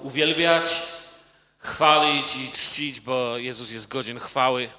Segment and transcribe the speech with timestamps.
[0.00, 0.64] uwielbiać,
[1.58, 4.70] chwalić i czcić, bo Jezus jest godzien chwały.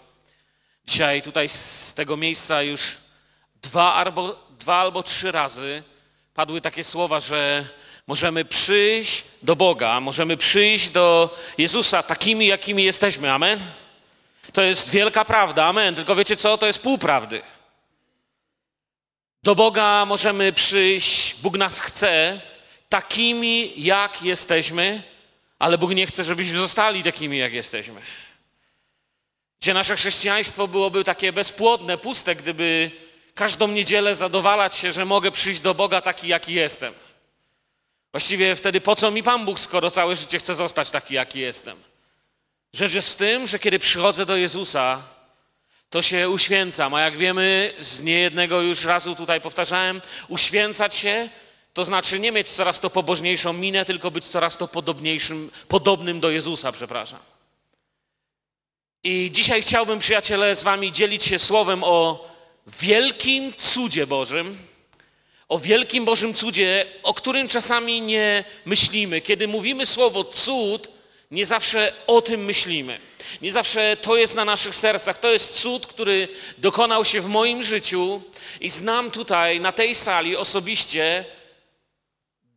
[0.87, 2.97] Dzisiaj tutaj z tego miejsca już
[3.61, 5.83] dwa albo, dwa albo trzy razy
[6.33, 7.69] padły takie słowa, że
[8.07, 13.31] możemy przyjść do Boga, możemy przyjść do Jezusa takimi, jakimi jesteśmy.
[13.31, 13.59] Amen?
[14.53, 15.95] To jest wielka prawda, amen.
[15.95, 16.57] Tylko wiecie co?
[16.57, 17.41] To jest pół prawdy.
[19.43, 22.41] Do Boga możemy przyjść, Bóg nas chce
[22.89, 25.03] takimi, jak jesteśmy,
[25.59, 28.01] ale Bóg nie chce, żebyśmy zostali takimi, jak jesteśmy.
[29.61, 32.91] Gdzie nasze chrześcijaństwo byłoby takie bezpłodne, puste, gdyby
[33.33, 36.93] każdą niedzielę zadowalać się, że mogę przyjść do Boga taki, jaki jestem.
[38.11, 41.77] Właściwie wtedy po co mi Pan Bóg, skoro całe życie chcę zostać taki, jaki jestem?
[42.73, 45.01] Rzecz jest w tym, że kiedy przychodzę do Jezusa,
[45.89, 46.93] to się uświęcam.
[46.93, 51.29] A jak wiemy, z niejednego już razu tutaj powtarzałem, uświęcać się
[51.77, 56.29] to znaczy nie mieć coraz to pobożniejszą minę, tylko być coraz to podobniejszym, podobnym do
[56.29, 57.19] Jezusa, przepraszam.
[59.03, 62.27] I dzisiaj chciałbym, przyjaciele, z wami dzielić się słowem o
[62.79, 64.57] wielkim cudzie Bożym,
[65.49, 69.21] o wielkim Bożym cudzie, o którym czasami nie myślimy.
[69.21, 70.89] Kiedy mówimy słowo cud,
[71.31, 72.99] nie zawsze o tym myślimy.
[73.41, 75.19] Nie zawsze to jest na naszych sercach.
[75.19, 78.21] To jest cud, który dokonał się w moim życiu
[78.61, 81.25] i znam tutaj, na tej sali osobiście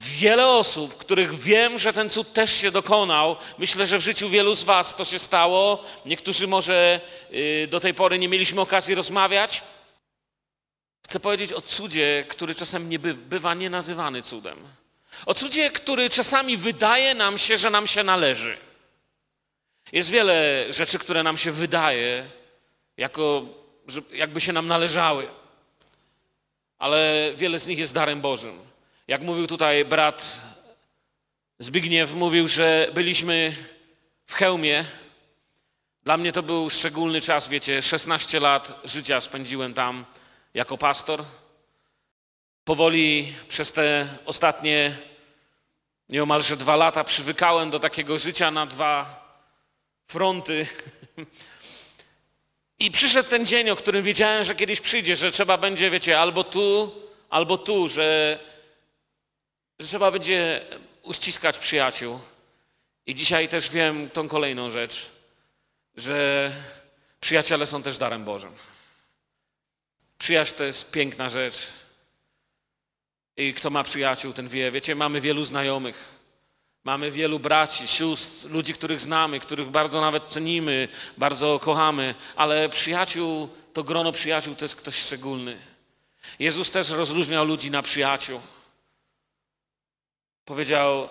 [0.01, 3.37] wiele osób, których wiem, że ten cud też się dokonał.
[3.59, 5.85] Myślę, że w życiu wielu z Was to się stało.
[6.07, 7.01] Niektórzy może
[7.33, 9.63] y, do tej pory nie mieliśmy okazji rozmawiać.
[11.05, 14.59] Chcę powiedzieć o cudzie, który czasem nie by, bywa nie nazywany cudem.
[15.27, 18.59] O cudzie, który czasami wydaje nam się, że nam się należy.
[19.93, 22.31] Jest wiele rzeczy, które nam się wydaje,
[22.97, 23.43] jako,
[24.13, 25.29] jakby się nam należały,
[26.79, 28.70] ale wiele z nich jest darem Bożym.
[29.11, 30.43] Jak mówił tutaj brat
[31.59, 33.57] Zbigniew, mówił, że byliśmy
[34.27, 34.85] w hełmie.
[36.03, 40.05] Dla mnie to był szczególny czas, wiecie, 16 lat życia spędziłem tam
[40.55, 41.25] jako pastor.
[42.65, 44.97] Powoli przez te ostatnie
[46.09, 49.25] nieomalże dwa lata przywykałem do takiego życia na dwa
[50.09, 50.67] fronty.
[52.79, 56.45] I przyszedł ten dzień, o którym wiedziałem, że kiedyś przyjdzie, że trzeba będzie, wiecie, albo
[56.45, 56.95] tu,
[57.31, 58.39] albo tu, że,
[59.81, 60.61] że trzeba będzie
[61.03, 62.21] uściskać przyjaciół.
[63.07, 65.11] I dzisiaj też wiem tą kolejną rzecz,
[65.97, 66.51] że
[67.21, 68.53] przyjaciele są też darem Bożym.
[70.19, 71.69] Przyjaźń to jest piękna rzecz.
[73.37, 74.71] I kto ma przyjaciół, ten wie.
[74.71, 76.15] Wiecie, mamy wielu znajomych.
[76.85, 80.89] Mamy wielu braci, sióstr, ludzi, których znamy, których bardzo nawet cenimy,
[81.19, 85.59] bardzo kochamy, ale przyjaciół, to grono przyjaciół to jest ktoś szczególny.
[86.39, 88.41] Jezus też rozróżniał ludzi na przyjaciół.
[90.51, 91.09] Powiedział: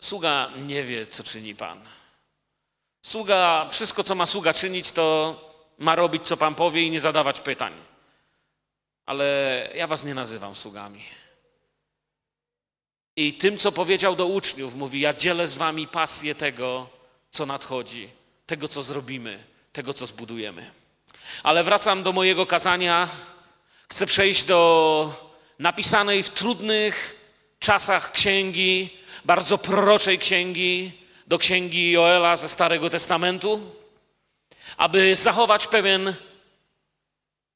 [0.00, 1.80] Sługa nie wie, co czyni Pan.
[3.02, 5.36] Sługa, wszystko, co ma sługa czynić, to
[5.78, 7.72] ma robić, co Pan powie i nie zadawać pytań.
[9.06, 11.04] Ale ja Was nie nazywam sługami.
[13.16, 16.88] I tym, co powiedział do uczniów, mówi: Ja dzielę z wami pasję tego,
[17.30, 18.08] co nadchodzi,
[18.46, 20.70] tego, co zrobimy, tego, co zbudujemy.
[21.42, 23.08] Ale wracam do mojego kazania.
[23.88, 25.14] Chcę przejść do
[25.58, 27.21] napisanej w trudnych
[27.62, 28.90] czasach księgi,
[29.24, 30.92] bardzo proroczej księgi,
[31.26, 33.72] do księgi Joela ze Starego Testamentu,
[34.76, 36.14] aby zachować pewien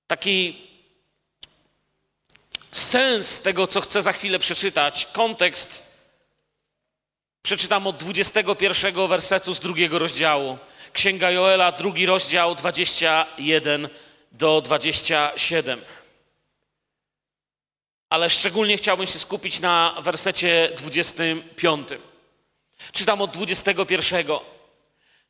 [0.07, 0.59] taki
[2.71, 5.97] sens tego, co chcę za chwilę przeczytać, kontekst,
[7.43, 10.59] przeczytam od 21 wersetu z drugiego rozdziału.
[10.93, 13.89] Księga Joela, drugi rozdział, 21
[14.33, 15.81] do 27.
[18.11, 21.89] Ale szczególnie chciałbym się skupić na wersecie 25.
[22.93, 24.27] Czytam od 21.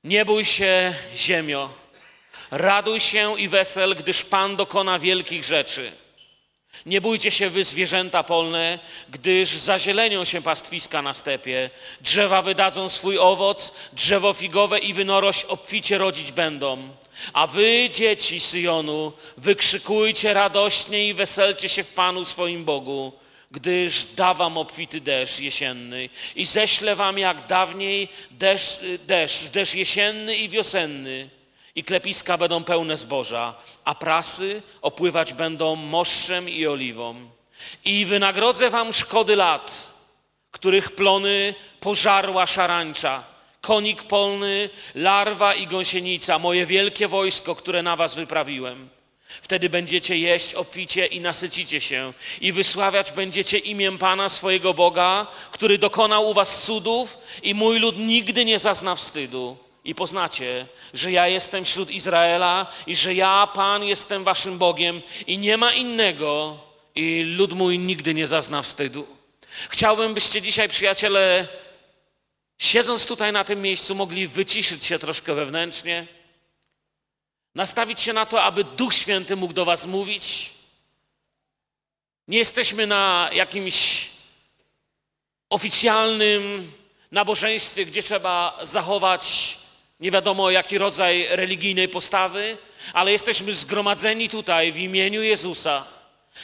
[0.04, 1.70] Nie bój się, ziemio,
[2.50, 5.92] raduj się i wesel, gdyż Pan dokona wielkich rzeczy.
[6.86, 11.70] Nie bójcie się wy zwierzęta polne, gdyż zazielenią się pastwiska na stepie.
[12.00, 16.88] Drzewa wydadzą swój owoc, drzewo figowe i wynorość obficie rodzić będą.
[17.32, 23.12] A wy, dzieci Syjonu, wykrzykujcie radośnie i weselcie się w Panu swoim Bogu,
[23.50, 30.36] gdyż da wam obfity deszcz jesienny i ześlę wam jak dawniej deszcz, deszcz, deszcz jesienny
[30.36, 31.30] i wiosenny
[31.74, 33.54] i klepiska będą pełne zboża,
[33.84, 37.30] a prasy opływać będą moszczem i oliwą.
[37.84, 39.90] I wynagrodzę wam szkody lat,
[40.50, 43.24] których plony pożarła szarańcza,
[43.66, 48.88] konik polny, larwa i gąsienica, moje wielkie wojsko, które na was wyprawiłem.
[49.42, 55.78] Wtedy będziecie jeść obficie i nasycicie się i wysławiać będziecie imię Pana swojego Boga, który
[55.78, 59.56] dokonał u was cudów i mój lud nigdy nie zazna wstydu.
[59.84, 65.38] I poznacie, że ja jestem wśród Izraela i że ja, Pan, jestem waszym Bogiem i
[65.38, 66.58] nie ma innego
[66.94, 69.06] i lud mój nigdy nie zazna wstydu.
[69.68, 71.48] Chciałbym, byście dzisiaj, przyjaciele,
[72.58, 76.06] siedząc tutaj na tym miejscu, mogli wyciszyć się troszkę wewnętrznie,
[77.54, 80.50] nastawić się na to, aby Duch Święty mógł do Was mówić.
[82.28, 84.08] Nie jesteśmy na jakimś
[85.50, 86.72] oficjalnym
[87.10, 89.56] nabożeństwie, gdzie trzeba zachować
[90.00, 92.58] nie wiadomo jaki rodzaj religijnej postawy,
[92.92, 95.86] ale jesteśmy zgromadzeni tutaj w imieniu Jezusa,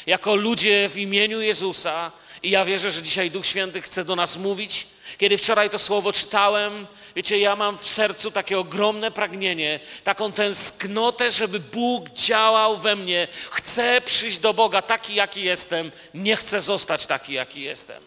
[0.07, 2.13] jako ludzie w imieniu Jezusa.
[2.43, 4.87] I ja wierzę, że dzisiaj Duch Święty chce do nas mówić.
[5.19, 11.31] Kiedy wczoraj to słowo czytałem, wiecie, ja mam w sercu takie ogromne pragnienie, taką tęsknotę,
[11.31, 13.29] żeby Bóg działał we mnie.
[13.51, 15.91] Chcę przyjść do Boga taki, jaki jestem.
[16.15, 18.03] Nie chcę zostać taki, jaki jestem.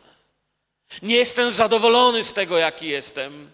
[1.02, 3.52] Nie jestem zadowolony z tego, jaki jestem.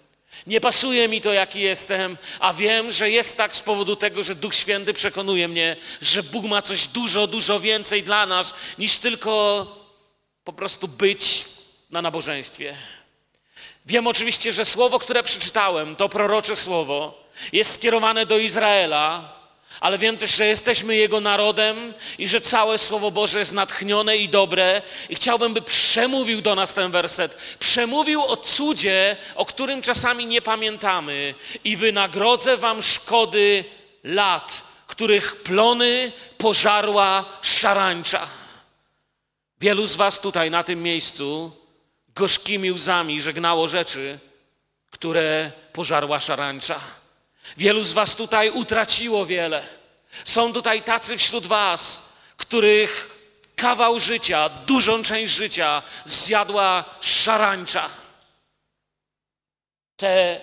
[0.47, 4.35] Nie pasuje mi to, jaki jestem, a wiem, że jest tak z powodu tego, że
[4.35, 9.67] Duch Święty przekonuje mnie, że Bóg ma coś dużo, dużo więcej dla nas, niż tylko
[10.43, 11.45] po prostu być
[11.89, 12.75] na nabożeństwie.
[13.85, 17.23] Wiem oczywiście, że słowo, które przeczytałem, to prorocze słowo,
[17.53, 19.41] jest skierowane do Izraela,
[19.79, 24.29] ale wiem też, że jesteśmy Jego narodem i że całe Słowo Boże jest natchnione i
[24.29, 24.81] dobre.
[25.09, 27.37] I chciałbym, by przemówił do nas ten werset.
[27.59, 31.35] Przemówił o cudzie, o którym czasami nie pamiętamy.
[31.63, 33.65] I wynagrodzę wam szkody
[34.03, 38.27] lat, których plony pożarła szarańcza.
[39.59, 41.51] Wielu z was tutaj na tym miejscu
[42.15, 44.19] gorzkimi łzami żegnało rzeczy,
[44.91, 46.79] które pożarła szarańcza.
[47.57, 49.63] Wielu z Was tutaj utraciło wiele.
[50.25, 52.03] Są tutaj tacy wśród Was,
[52.37, 53.17] których
[53.55, 57.89] kawał życia, dużą część życia zjadła szarańcza.
[59.97, 60.41] Te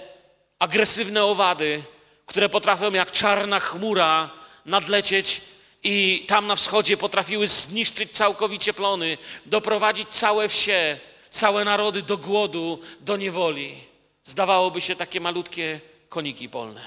[0.58, 1.82] agresywne owady,
[2.26, 4.30] które potrafią jak czarna chmura
[4.66, 5.40] nadlecieć
[5.82, 10.98] i tam na wschodzie potrafiły zniszczyć całkowicie plony, doprowadzić całe wsie,
[11.38, 13.74] całe narody do głodu, do niewoli.
[14.24, 16.80] Zdawałoby się takie malutkie koniki polne.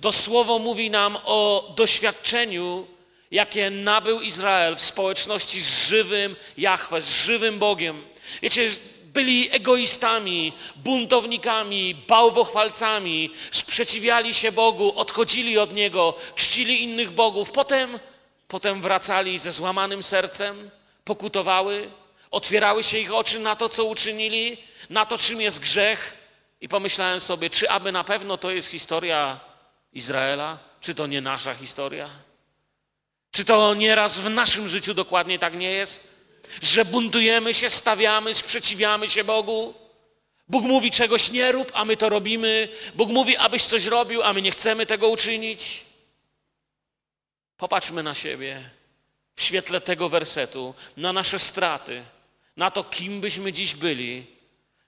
[0.00, 2.86] To słowo mówi nam o doświadczeniu,
[3.30, 8.04] jakie nabył Izrael w społeczności z żywym Jahwe, z żywym Bogiem.
[8.42, 8.68] Wiecie,
[9.04, 17.50] byli egoistami, buntownikami, bałwochwalcami, sprzeciwiali się Bogu, odchodzili od Niego, czcili innych bogów.
[17.50, 17.98] Potem,
[18.48, 20.70] potem wracali ze złamanym sercem,
[21.04, 21.90] pokutowały,
[22.30, 24.58] otwierały się ich oczy na to, co uczynili,
[24.90, 26.20] na to, czym jest grzech,
[26.60, 29.40] i pomyślałem sobie, czy aby na pewno to jest historia
[29.92, 30.58] Izraela?
[30.80, 32.08] Czy to nie nasza historia?
[33.32, 36.08] Czy to nieraz w naszym życiu dokładnie tak nie jest?
[36.62, 39.74] Że buntujemy się, stawiamy, sprzeciwiamy się Bogu?
[40.48, 42.68] Bóg mówi czegoś nie rób, a my to robimy.
[42.94, 45.84] Bóg mówi, abyś coś robił, a my nie chcemy tego uczynić.
[47.56, 48.70] Popatrzmy na siebie
[49.36, 52.02] w świetle tego wersetu, na nasze straty,
[52.60, 54.26] na to, kim byśmy dziś byli,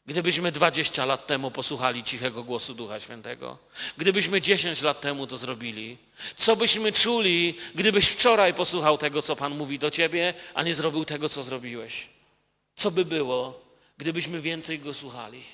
[0.07, 3.59] Gdybyśmy 20 lat temu posłuchali cichego głosu Ducha Świętego,
[3.97, 5.99] gdybyśmy 10 lat temu to zrobili,
[6.37, 11.05] co byśmy czuli, gdybyś wczoraj posłuchał tego, co Pan mówi do ciebie, a nie zrobił
[11.05, 12.09] tego, co zrobiłeś?
[12.77, 13.65] Co by było,
[13.99, 15.45] gdybyśmy więcej go słuchali?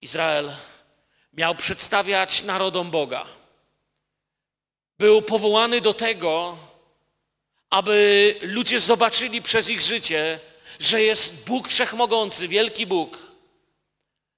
[0.00, 0.52] Izrael
[1.32, 3.26] miał przedstawiać narodom Boga.
[4.98, 6.58] Był powołany do tego,
[7.70, 10.40] aby ludzie zobaczyli przez ich życie,
[10.80, 13.18] że jest Bóg wszechmogący, wielki Bóg.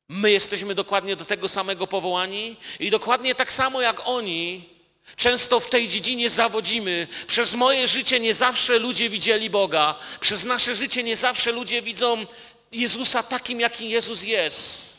[0.08, 4.68] My jesteśmy dokładnie do tego samego powołani i dokładnie tak samo jak oni,
[5.16, 7.08] często w tej dziedzinie zawodzimy.
[7.26, 12.26] Przez moje życie nie zawsze ludzie widzieli Boga, przez nasze życie nie zawsze ludzie widzą
[12.72, 14.92] Jezusa takim, jakim Jezus jest.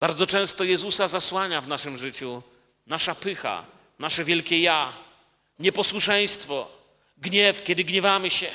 [0.00, 2.42] Bardzo często Jezusa zasłania w naszym życiu
[2.86, 3.64] nasza pycha,
[3.98, 4.92] nasze wielkie ja,
[5.58, 6.83] nieposłuszeństwo,
[7.24, 8.46] gniew, kiedy gniewamy się.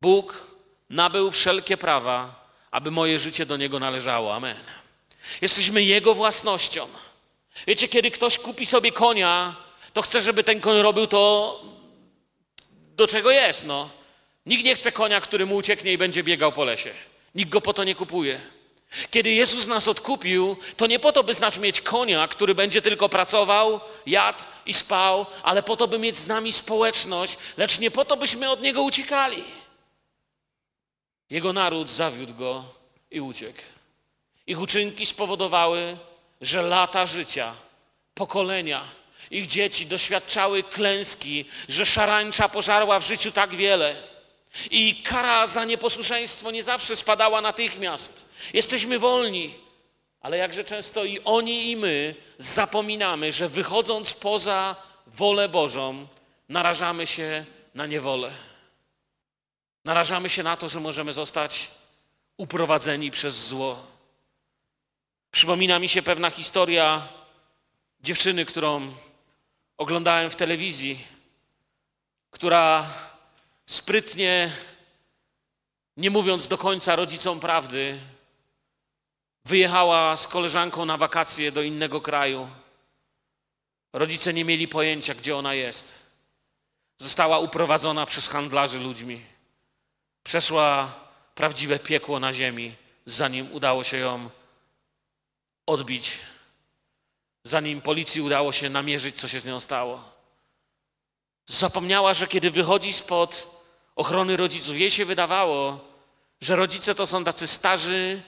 [0.00, 0.46] Bóg
[0.90, 4.34] nabył wszelkie prawa, aby moje życie do Niego należało.
[4.34, 4.56] Amen.
[5.40, 6.88] Jesteśmy Jego własnością.
[7.66, 9.56] Wiecie, kiedy ktoś kupi sobie konia,
[9.92, 11.60] to chce, żeby ten koń robił to,
[12.96, 13.66] do czego jest.
[13.66, 13.90] No.
[14.46, 16.94] Nikt nie chce konia, który mu ucieknie i będzie biegał po lesie.
[17.34, 18.40] Nikt go po to nie kupuje.
[19.10, 23.08] Kiedy Jezus nas odkupił, to nie po to, by znaczy mieć konia, który będzie tylko
[23.08, 28.04] pracował, jadł i spał, ale po to, by mieć z nami społeczność, lecz nie po
[28.04, 29.44] to, byśmy od Niego uciekali.
[31.30, 32.64] Jego naród zawiódł go
[33.10, 33.58] i uciekł.
[34.46, 35.96] Ich uczynki spowodowały,
[36.40, 37.54] że lata życia,
[38.14, 38.84] pokolenia
[39.32, 44.11] Ich dzieci doświadczały klęski, że szarańcza pożarła w życiu tak wiele.
[44.70, 48.28] I kara za nieposłuszeństwo nie zawsze spadała natychmiast.
[48.54, 49.54] Jesteśmy wolni,
[50.20, 56.06] ale jakże często i oni, i my zapominamy, że wychodząc poza wolę Bożą,
[56.48, 57.44] narażamy się
[57.74, 58.30] na niewolę.
[59.84, 61.70] Narażamy się na to, że możemy zostać
[62.36, 63.86] uprowadzeni przez zło.
[65.30, 67.08] Przypomina mi się pewna historia
[68.00, 68.94] dziewczyny, którą
[69.76, 71.06] oglądałem w telewizji,
[72.30, 72.86] która
[73.66, 74.52] sprytnie,
[75.96, 77.98] nie mówiąc do końca rodzicom prawdy,
[79.44, 82.48] wyjechała z koleżanką na wakacje do innego kraju.
[83.92, 85.94] Rodzice nie mieli pojęcia, gdzie ona jest.
[86.98, 89.20] Została uprowadzona przez handlarzy ludźmi.
[90.24, 90.94] Przeszła
[91.34, 92.74] prawdziwe piekło na ziemi,
[93.06, 94.30] zanim udało się ją
[95.66, 96.18] odbić,
[97.44, 100.11] zanim policji udało się namierzyć, co się z nią stało.
[101.46, 103.56] Zapomniała, że kiedy wychodzi spod
[103.96, 105.80] ochrony rodziców, jej się wydawało,
[106.40, 108.22] że rodzice to są tacy starzy,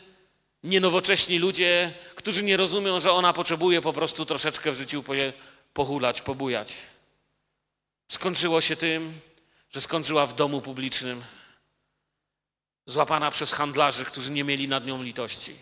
[0.64, 5.04] nienowocześni ludzie, którzy nie rozumią, że ona potrzebuje po prostu troszeczkę w życiu
[5.74, 6.76] pohulać, pobujać.
[8.08, 9.20] Skończyło się tym,
[9.70, 11.24] że skończyła w domu publicznym,
[12.86, 15.54] złapana przez handlarzy, którzy nie mieli nad nią litości.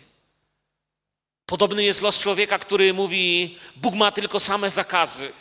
[1.45, 5.31] Podobny jest los człowieka, który mówi: Bóg ma tylko same zakazy.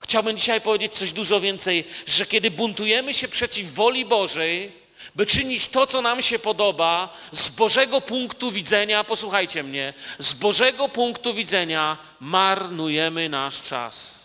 [0.00, 4.72] Chciałbym dzisiaj powiedzieć coś dużo więcej, że kiedy buntujemy się przeciw woli Bożej,
[5.14, 10.88] by czynić to, co nam się podoba, z Bożego punktu widzenia, posłuchajcie mnie, z Bożego
[10.88, 14.18] punktu widzenia marnujemy nasz czas.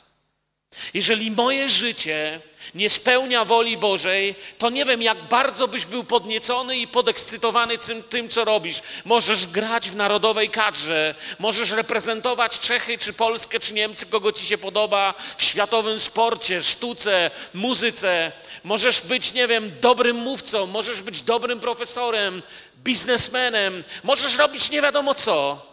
[0.94, 2.40] Jeżeli moje życie
[2.76, 8.04] nie spełnia woli Bożej, to nie wiem, jak bardzo byś był podniecony i podekscytowany tym,
[8.04, 8.82] tym, co robisz.
[9.06, 14.58] Możesz grać w narodowej kadrze, możesz reprezentować Czechy, czy Polskę, czy Niemcy, kogo ci się
[14.58, 18.32] podoba, w światowym sporcie, sztuce, muzyce.
[18.64, 22.42] Możesz być, nie wiem, dobrym mówcą, możesz być dobrym profesorem,
[22.84, 25.73] biznesmenem, możesz robić nie wiadomo co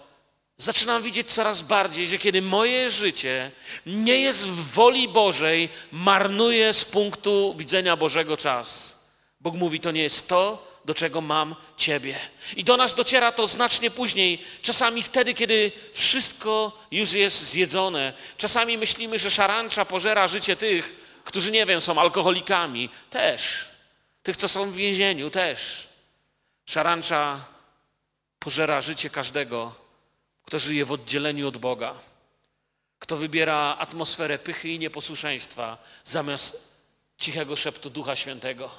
[0.61, 3.51] zaczynam widzieć coraz bardziej, że kiedy moje życie
[3.87, 8.99] nie jest w woli Bożej, marnuje z punktu widzenia Bożego czas.
[9.41, 12.15] Bóg mówi, to nie jest to, do czego mam Ciebie.
[12.57, 18.13] I do nas dociera to znacznie później, czasami wtedy, kiedy wszystko już jest zjedzone.
[18.37, 22.91] Czasami myślimy, że szarancza pożera życie tych, którzy, nie wiem, są alkoholikami.
[23.11, 23.65] Też.
[24.23, 25.89] Tych, co są w więzieniu, też.
[26.67, 27.45] Szarancza
[28.39, 29.80] pożera życie każdego,
[30.51, 31.95] kto żyje w oddzieleniu od Boga,
[32.99, 36.75] kto wybiera atmosferę pychy i nieposłuszeństwa zamiast
[37.19, 38.71] cichego szeptu Ducha Świętego.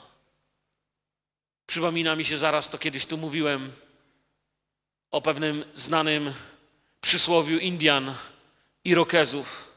[1.68, 3.72] Przypomina mi się zaraz to kiedyś tu mówiłem
[5.12, 6.34] o pewnym znanym
[7.02, 8.16] przysłowiu Indian,
[8.86, 9.72] Irokezów,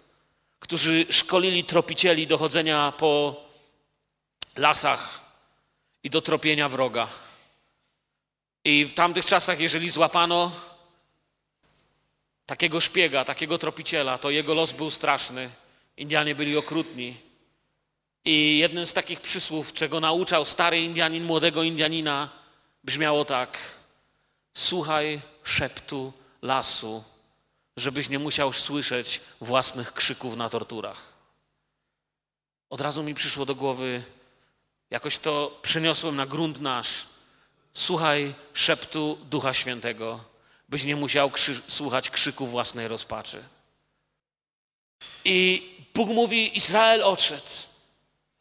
[0.60, 3.40] którzy szkolili tropicieli do chodzenia po
[4.56, 5.20] lasach
[6.04, 7.08] i do tropienia wroga.
[8.64, 10.73] I w tamtych czasach, jeżeli złapano
[12.46, 15.50] takiego szpiega, takiego tropiciela, to jego los był straszny.
[15.96, 17.16] Indianie byli okrutni.
[18.24, 22.30] I jednym z takich przysłów, czego nauczał stary Indianin młodego Indianina,
[22.84, 23.58] brzmiało tak:
[24.54, 27.04] Słuchaj szeptu lasu,
[27.76, 31.14] żebyś nie musiał słyszeć własnych krzyków na torturach.
[32.70, 34.02] Od razu mi przyszło do głowy,
[34.90, 37.06] jakoś to przeniosłem na grunt nasz.
[37.74, 40.33] Słuchaj szeptu Ducha Świętego
[40.68, 43.42] byś nie musiał krzy słuchać krzyku własnej rozpaczy.
[45.24, 45.62] I
[45.94, 47.42] Bóg mówi: Izrael odszedł.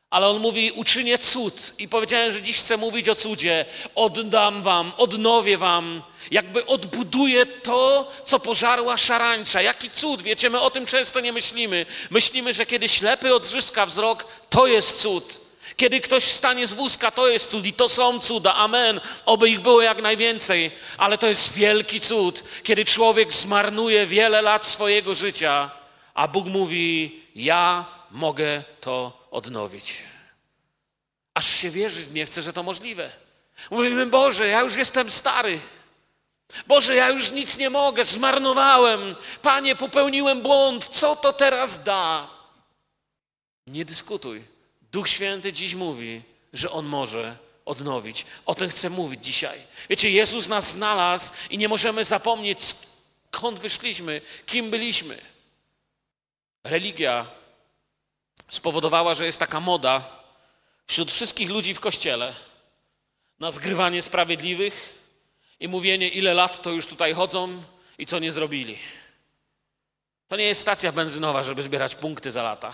[0.09, 1.73] Ale on mówi: Uczynię cud.
[1.79, 3.65] I powiedziałem, że dziś chcę mówić o cudzie.
[3.95, 9.61] Oddam wam, odnowię wam, jakby odbuduję to, co pożarła szarańcza.
[9.61, 10.21] Jaki cud?
[10.21, 11.85] Wiecie, my o tym często nie myślimy.
[12.09, 15.42] Myślimy, że kiedy ślepy odzyska wzrok, to jest cud.
[15.75, 18.53] Kiedy ktoś wstanie z wózka, to jest cud i to są cuda.
[18.53, 19.01] Amen.
[19.25, 20.71] Oby ich było jak najwięcej.
[20.97, 25.71] Ale to jest wielki cud, kiedy człowiek zmarnuje wiele lat swojego życia,
[26.13, 30.03] a Bóg mówi: Ja mogę to odnowić.
[31.33, 33.11] Aż się wierzyć nie chce, że to możliwe.
[33.71, 35.59] Mówimy, Boże, ja już jestem stary.
[36.67, 39.15] Boże, ja już nic nie mogę, zmarnowałem.
[39.41, 40.87] Panie, popełniłem błąd.
[40.87, 42.29] Co to teraz da?
[43.67, 44.52] Nie dyskutuj.
[44.93, 46.21] Duch Święty dziś mówi,
[46.53, 48.25] że On może odnowić.
[48.45, 49.59] O tym chcę mówić dzisiaj.
[49.89, 52.59] Wiecie, Jezus nas znalazł i nie możemy zapomnieć,
[53.33, 55.17] skąd wyszliśmy, kim byliśmy.
[56.63, 57.25] Religia
[58.49, 60.23] spowodowała, że jest taka moda
[60.87, 62.35] wśród wszystkich ludzi w kościele
[63.39, 64.99] na zgrywanie sprawiedliwych
[65.59, 67.63] i mówienie, ile lat to już tutaj chodzą
[67.97, 68.77] i co nie zrobili.
[70.27, 72.73] To nie jest stacja benzynowa, żeby zbierać punkty za lata.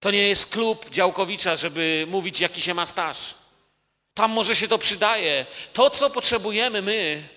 [0.00, 3.34] To nie jest klub działkowicza, żeby mówić, jaki się ma staż.
[4.14, 5.46] Tam może się to przydaje.
[5.72, 7.28] To, co potrzebujemy my,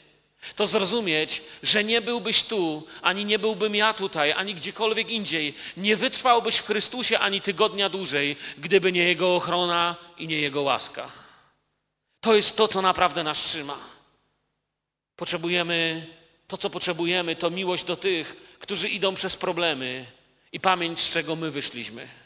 [0.56, 5.54] to zrozumieć, że nie byłbyś tu, ani nie byłbym ja tutaj, ani gdziekolwiek indziej.
[5.78, 11.12] Nie wytrwałbyś w Chrystusie ani tygodnia dłużej, gdyby nie Jego ochrona i nie Jego łaska.
[12.22, 13.78] To jest to, co naprawdę nas trzyma.
[15.16, 16.08] Potrzebujemy,
[16.48, 20.06] to co potrzebujemy, to miłość do tych, którzy idą przez problemy
[20.52, 22.23] i pamięć, z czego my wyszliśmy.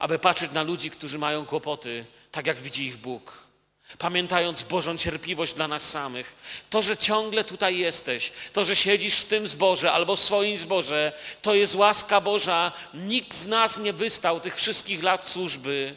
[0.00, 3.50] Aby patrzeć na ludzi, którzy mają kłopoty, tak jak widzi ich Bóg
[3.98, 6.36] pamiętając Bożą cierpliwość dla nas samych.
[6.70, 11.12] To, że ciągle tutaj jesteś, to, że siedzisz w tym zborze albo w swoim zborze,
[11.42, 12.72] to jest łaska Boża.
[12.94, 15.96] Nikt z nas nie wystał tych wszystkich lat służby,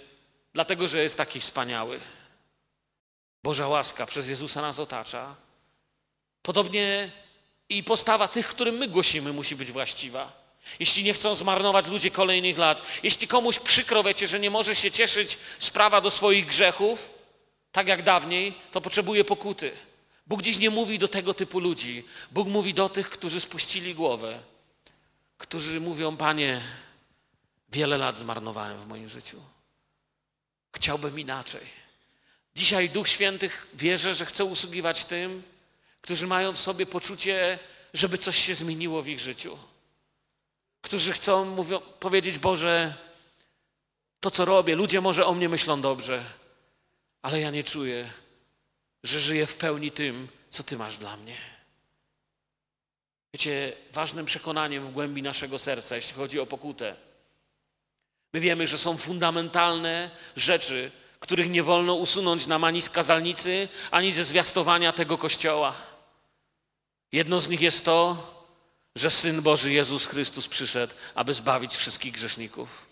[0.53, 1.99] dlatego że jest taki wspaniały.
[3.43, 5.35] Boża łaska przez Jezusa nas otacza.
[6.41, 7.11] Podobnie
[7.69, 10.42] i postawa tych, którym my głosimy, musi być właściwa.
[10.79, 14.91] Jeśli nie chcą zmarnować ludzie kolejnych lat, jeśli komuś przykro wiecie, że nie może się
[14.91, 17.09] cieszyć sprawa do swoich grzechów,
[17.71, 19.71] tak jak dawniej, to potrzebuje pokuty.
[20.27, 22.03] Bóg dziś nie mówi do tego typu ludzi.
[22.31, 24.39] Bóg mówi do tych, którzy spuścili głowę,
[25.37, 26.61] którzy mówią: Panie,
[27.69, 29.41] wiele lat zmarnowałem w moim życiu.
[30.75, 31.83] Chciałbym inaczej.
[32.55, 35.43] Dzisiaj Duch Świętych wierzę, że chce usługiwać tym,
[36.01, 37.59] którzy mają w sobie poczucie,
[37.93, 39.57] żeby coś się zmieniło w ich życiu.
[40.93, 42.93] Którzy chcą mówią, powiedzieć: Boże,
[44.19, 46.23] to co robię, ludzie może o mnie myślą dobrze
[47.23, 48.09] ale ja nie czuję,
[49.03, 51.37] że żyję w pełni tym, co Ty masz dla mnie.
[53.33, 56.95] Wiecie, ważnym przekonaniem w głębi naszego serca, jeśli chodzi o pokutę,
[58.33, 64.23] my wiemy, że są fundamentalne rzeczy, których nie wolno usunąć na mani skazalnicy, ani ze
[64.23, 65.73] zwiastowania tego kościoła.
[67.11, 68.32] Jedno z nich jest to,
[68.95, 72.85] że Syn Boży Jezus Chrystus przyszedł, aby zbawić wszystkich grzeszników.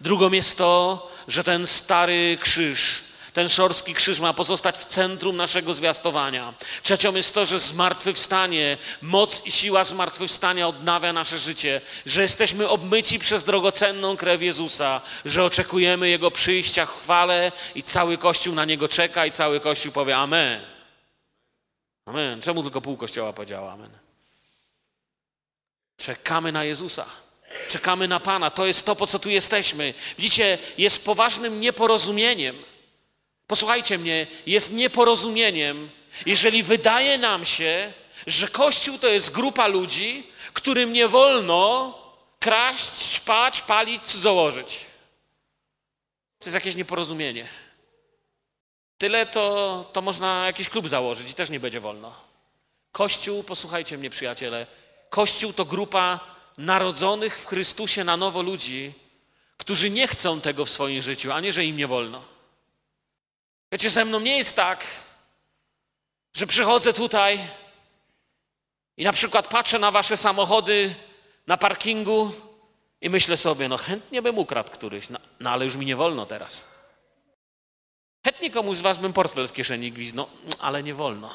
[0.00, 5.74] Drugą jest to, że ten stary krzyż ten szorski krzyż ma pozostać w centrum naszego
[5.74, 6.54] zwiastowania.
[6.82, 13.18] Trzecią jest to, że zmartwychwstanie, moc i siła zmartwychwstania odnawia nasze życie, że jesteśmy obmyci
[13.18, 18.88] przez drogocenną krew Jezusa, że oczekujemy Jego przyjścia w chwale i cały Kościół na Niego
[18.88, 20.60] czeka i cały Kościół powie Amen.
[22.06, 22.42] Amen.
[22.42, 24.01] Czemu tylko pół Kościoła powiedziała Amen?
[25.96, 27.06] Czekamy na Jezusa.
[27.68, 28.50] Czekamy na Pana.
[28.50, 29.94] To jest to, po co tu jesteśmy.
[30.18, 32.64] Widzicie, jest poważnym nieporozumieniem
[33.52, 35.90] posłuchajcie mnie, jest nieporozumieniem,
[36.26, 37.92] jeżeli wydaje nam się,
[38.26, 41.98] że Kościół to jest grupa ludzi, którym nie wolno
[42.40, 44.78] kraść, ćpać, palić, cudzołożyć.
[46.38, 47.46] To jest jakieś nieporozumienie.
[48.98, 49.44] Tyle to,
[49.92, 52.14] to można jakiś klub założyć i też nie będzie wolno.
[52.92, 54.66] Kościół, posłuchajcie mnie przyjaciele,
[55.12, 56.20] Kościół to grupa
[56.58, 58.92] narodzonych w Chrystusie na nowo ludzi,
[59.56, 62.22] którzy nie chcą tego w swoim życiu, a nie, że im nie wolno.
[63.72, 64.84] Wiecie, ze mną nie jest tak,
[66.34, 67.38] że przychodzę tutaj
[68.96, 70.94] i na przykład patrzę na wasze samochody
[71.46, 72.32] na parkingu
[73.00, 76.26] i myślę sobie, no chętnie bym ukradł któryś, no, no ale już mi nie wolno
[76.26, 76.68] teraz.
[78.24, 81.30] Chętnie komuś z was bym portfel z kieszeni gwizdnął, no, ale nie wolno.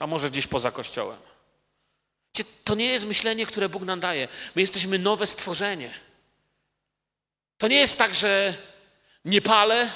[0.00, 1.31] A może gdzieś poza kościołem.
[2.64, 4.28] To nie jest myślenie, które Bóg nam daje.
[4.54, 5.90] My jesteśmy nowe stworzenie.
[7.58, 8.54] To nie jest tak, że
[9.24, 9.90] nie palę,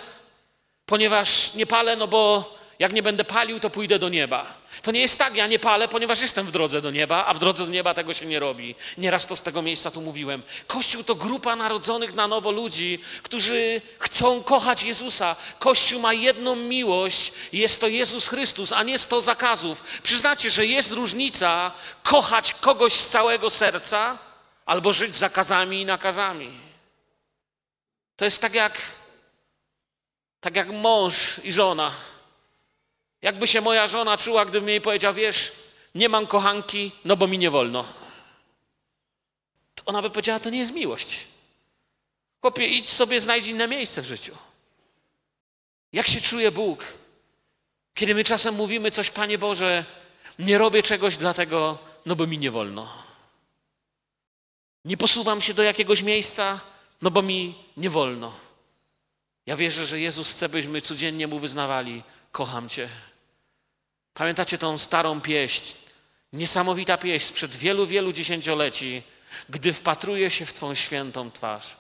[0.87, 4.47] ponieważ nie palę, no bo jak nie będę palił, to pójdę do nieba.
[4.83, 7.39] To nie jest tak, ja nie palę, ponieważ jestem w drodze do nieba, a w
[7.39, 8.75] drodze do nieba tego się nie robi.
[8.99, 10.43] Nieraz to z tego miejsca tu mówiłem.
[10.67, 15.37] Kościół to grupa narodzonych na nowo ludzi, którzy chcą kochać Jezusa.
[15.59, 20.01] Kościół ma jedną miłość, jest to Jezus Chrystus, a nie sto zakazów.
[20.03, 24.19] Przyznacie, że jest różnica kochać kogoś z całego serca
[24.67, 26.51] albo żyć zakazami i nakazami.
[28.17, 28.83] To jest tak jak
[30.41, 31.93] tak jak mąż i żona.
[33.27, 35.53] Jakby się moja żona czuła, gdybym jej powiedział, wiesz,
[35.95, 37.85] nie mam kochanki, no bo mi nie wolno.
[39.75, 41.27] To ona by powiedziała, to nie jest miłość.
[42.41, 44.37] Chłopie, idź sobie, znajdź inne miejsce w życiu.
[45.93, 46.85] Jak się czuje Bóg,
[47.95, 49.85] kiedy my czasem mówimy coś, Panie Boże,
[50.39, 52.93] nie robię czegoś dlatego, no bo mi nie wolno.
[54.85, 56.61] Nie posuwam się do jakiegoś miejsca,
[57.03, 58.33] no bo mi nie wolno.
[59.47, 62.89] Ja wierzę, że Jezus chce, byśmy codziennie Mu wyznawali: Kocham Cię.
[64.17, 65.75] Pamiętacie tą starą pieśń?
[66.33, 69.03] Niesamowita pieśń sprzed wielu, wielu dziesięcioleci,
[69.49, 71.77] gdy wpatruje się w Twą świętą twarz.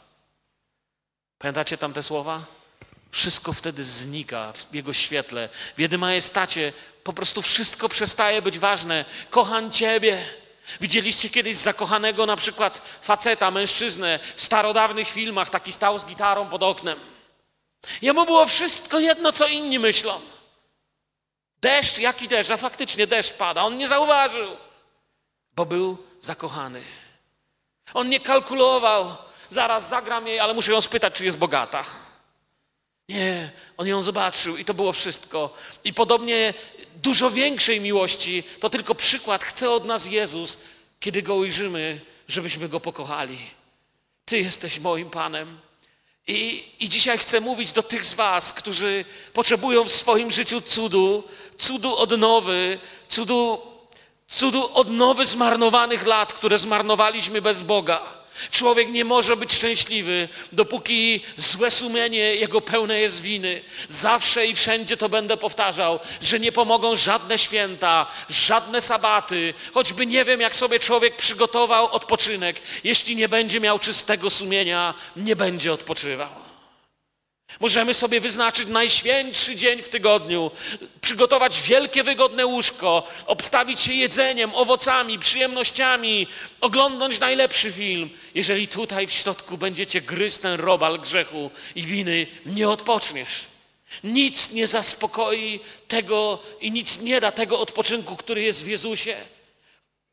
[1.38, 2.44] Pamiętacie tam te słowa?
[3.10, 5.48] Wszystko wtedy znika w Jego świetle.
[5.76, 6.72] W Jedy Majestacie
[7.04, 9.04] po prostu wszystko przestaje być ważne.
[9.30, 10.24] Kocham Ciebie.
[10.80, 16.62] Widzieliście kiedyś zakochanego na przykład faceta, mężczyznę w starodawnych filmach, taki stał z gitarą pod
[16.62, 17.00] oknem.
[18.02, 20.20] Jemu było wszystko jedno, co inni myślą.
[21.60, 23.64] Deszcz, jaki deszcz, a faktycznie deszcz pada.
[23.64, 24.56] On nie zauważył,
[25.56, 26.82] bo był zakochany.
[27.94, 29.16] On nie kalkulował,
[29.50, 31.84] zaraz zagram jej, ale muszę ją spytać, czy jest bogata.
[33.08, 35.54] Nie, on ją zobaczył i to było wszystko.
[35.84, 36.54] I podobnie
[36.94, 40.58] dużo większej miłości to tylko przykład chce od nas Jezus,
[41.00, 43.38] kiedy go ujrzymy, żebyśmy go pokochali.
[44.24, 45.65] Ty jesteś moim Panem.
[46.26, 51.24] I, I dzisiaj chcę mówić do tych z Was, którzy potrzebują w swoim życiu cudu,
[51.58, 53.58] cudu odnowy, cudu,
[54.28, 58.25] cudu odnowy zmarnowanych lat, które zmarnowaliśmy bez Boga.
[58.50, 63.62] Człowiek nie może być szczęśliwy, dopóki złe sumienie jego pełne jest winy.
[63.88, 70.24] Zawsze i wszędzie to będę powtarzał, że nie pomogą żadne święta, żadne sabaty, choćby nie
[70.24, 72.56] wiem, jak sobie człowiek przygotował odpoczynek.
[72.84, 76.45] Jeśli nie będzie miał czystego sumienia, nie będzie odpoczywał.
[77.60, 80.50] Możemy sobie wyznaczyć najświętszy dzień w tygodniu,
[81.00, 86.26] przygotować wielkie, wygodne łóżko, obstawić się jedzeniem, owocami, przyjemnościami,
[86.60, 88.10] oglądnąć najlepszy film.
[88.34, 93.44] Jeżeli tutaj w środku będziecie gryźć ten robal grzechu i winy, nie odpoczniesz.
[94.04, 99.16] Nic nie zaspokoi tego i nic nie da tego odpoczynku, który jest w Jezusie.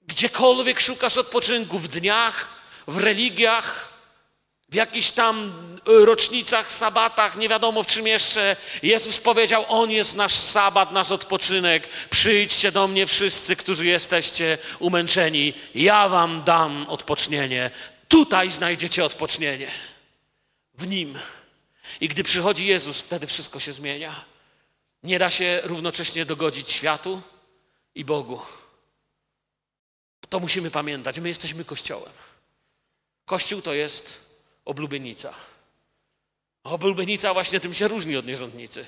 [0.08, 2.50] Gdziekolwiek szukasz odpoczynku, w dniach,
[2.88, 3.93] w religiach,
[4.74, 5.52] w jakichś tam
[6.02, 11.12] y, rocznicach, sabatach, nie wiadomo w czym jeszcze, Jezus powiedział: On jest nasz sabat, nasz
[11.12, 11.88] odpoczynek.
[12.10, 15.54] Przyjdźcie do mnie wszyscy, którzy jesteście umęczeni.
[15.76, 17.72] Ja wam dam odpocznienie.
[18.08, 19.72] Tutaj znajdziecie odpocznienie.
[20.78, 21.20] W nim.
[22.02, 24.26] I gdy przychodzi Jezus, wtedy wszystko się zmienia.
[25.04, 27.22] Nie da się równocześnie dogodzić światu
[27.96, 28.42] i Bogu.
[30.30, 31.20] To musimy pamiętać.
[31.20, 32.14] My jesteśmy Kościołem.
[33.26, 34.23] Kościół to jest
[34.66, 35.34] oblubienica.
[36.64, 38.86] Oblubienica właśnie tym się różni od nierządnicy,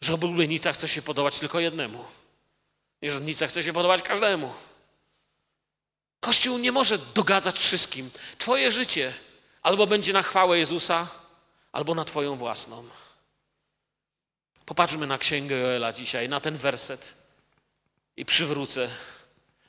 [0.00, 2.04] że oblubienica chce się podobać tylko jednemu.
[3.02, 4.54] Nierządnica chce się podobać każdemu.
[6.20, 8.10] Kościół nie może dogadzać wszystkim.
[8.38, 9.14] Twoje życie
[9.62, 11.08] albo będzie na chwałę Jezusa,
[11.72, 12.84] albo na Twoją własną.
[14.66, 17.14] Popatrzmy na księgę Joela dzisiaj, na ten werset
[18.16, 18.90] i przywrócę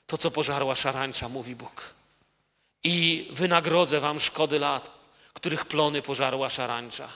[0.08, 1.94] to, co pożarła szarańcza, mówi Bóg.
[2.84, 4.99] I wynagrodzę Wam szkody lat,
[5.34, 7.10] których plony pożarła szarańcza.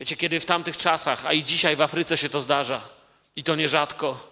[0.00, 2.88] Wiecie, kiedy w tamtych czasach, a i dzisiaj w Afryce się to zdarza,
[3.36, 4.30] i to nierzadko,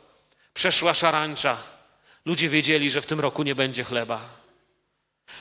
[0.54, 1.56] przeszła szarańcza,
[2.24, 4.20] ludzie wiedzieli, że w tym roku nie będzie chleba.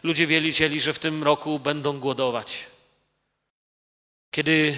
[0.04, 2.66] Ludzie wiedzieli, że w tym roku będą głodować.
[4.32, 4.78] Kiedy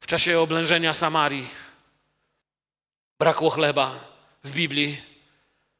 [0.00, 1.48] w czasie oblężenia Samarii
[3.18, 3.94] brakło chleba
[4.44, 5.02] w Biblii,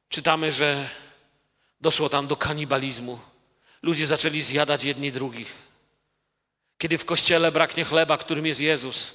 [0.09, 0.89] czytamy, że
[1.81, 3.34] doszło tam do kanibalizmu.
[3.85, 5.53] Ludzie zaczęli zjadać jedni drugich.
[6.79, 9.15] Kiedy w kościele braknie chleba, którym jest Jezus,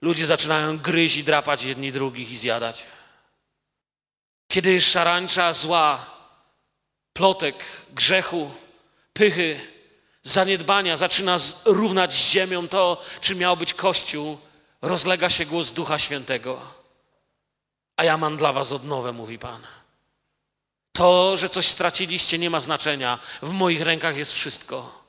[0.00, 2.86] ludzie zaczynają gryźć i drapać jedni drugich i zjadać.
[4.48, 6.06] Kiedy szarańcza zła,
[7.12, 7.64] plotek,
[7.94, 8.50] grzechu,
[9.12, 9.60] pychy,
[10.22, 14.38] zaniedbania zaczyna równać z ziemią to, czym miał być Kościół,
[14.82, 16.60] rozlega się głos Ducha Świętego.
[17.96, 19.66] A ja mam dla was odnowę, mówi Pan.
[20.96, 23.18] To, że coś straciliście, nie ma znaczenia.
[23.42, 25.04] W moich rękach jest wszystko.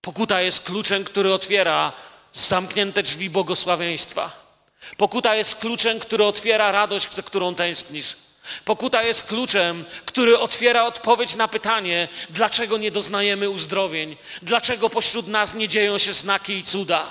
[0.00, 1.92] Pokuta jest kluczem, który otwiera
[2.32, 4.50] zamknięte drzwi błogosławieństwa.
[4.96, 8.16] Pokuta jest kluczem, który otwiera radość, za którą tęsknisz.
[8.64, 15.54] Pokuta jest kluczem, który otwiera odpowiedź na pytanie, dlaczego nie doznajemy uzdrowień, dlaczego pośród nas
[15.54, 17.06] nie dzieją się znaki i cuda.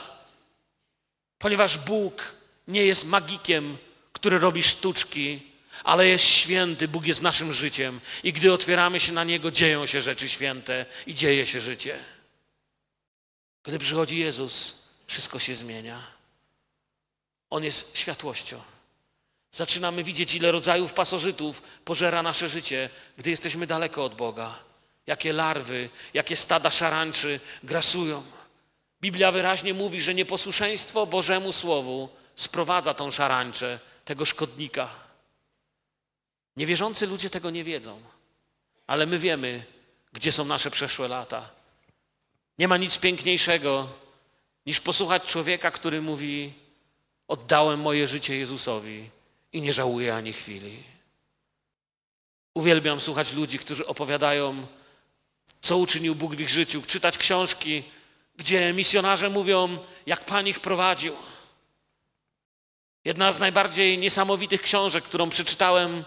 [1.39, 2.35] Ponieważ Bóg
[2.67, 3.77] nie jest magikiem,
[4.13, 5.48] który robi sztuczki,
[5.83, 10.01] ale jest święty, Bóg jest naszym życiem i gdy otwieramy się na Niego, dzieją się
[10.01, 11.99] rzeczy święte i dzieje się życie.
[13.63, 14.75] Gdy przychodzi Jezus,
[15.07, 16.01] wszystko się zmienia.
[17.49, 18.61] On jest światłością.
[19.51, 24.59] Zaczynamy widzieć, ile rodzajów pasożytów pożera nasze życie, gdy jesteśmy daleko od Boga.
[25.07, 28.23] Jakie larwy, jakie stada szarańczy grasują.
[29.01, 35.08] Biblia wyraźnie mówi, że nieposłuszeństwo Bożemu Słowu sprowadza tą szarańczę, tego szkodnika.
[36.57, 38.01] Niewierzący ludzie tego nie wiedzą,
[38.87, 39.63] ale my wiemy,
[40.13, 41.49] gdzie są nasze przeszłe lata.
[42.59, 43.89] Nie ma nic piękniejszego
[44.65, 46.53] niż posłuchać człowieka, który mówi:
[47.27, 49.09] Oddałem moje życie Jezusowi
[49.53, 50.83] i nie żałuję ani chwili.
[52.53, 54.67] Uwielbiam słuchać ludzi, którzy opowiadają,
[55.61, 57.83] co uczynił Bóg w ich życiu, czytać książki,
[58.35, 61.13] gdzie misjonarze mówią, jak Pan ich prowadził.
[63.05, 66.03] Jedna z najbardziej niesamowitych książek, którą przeczytałem,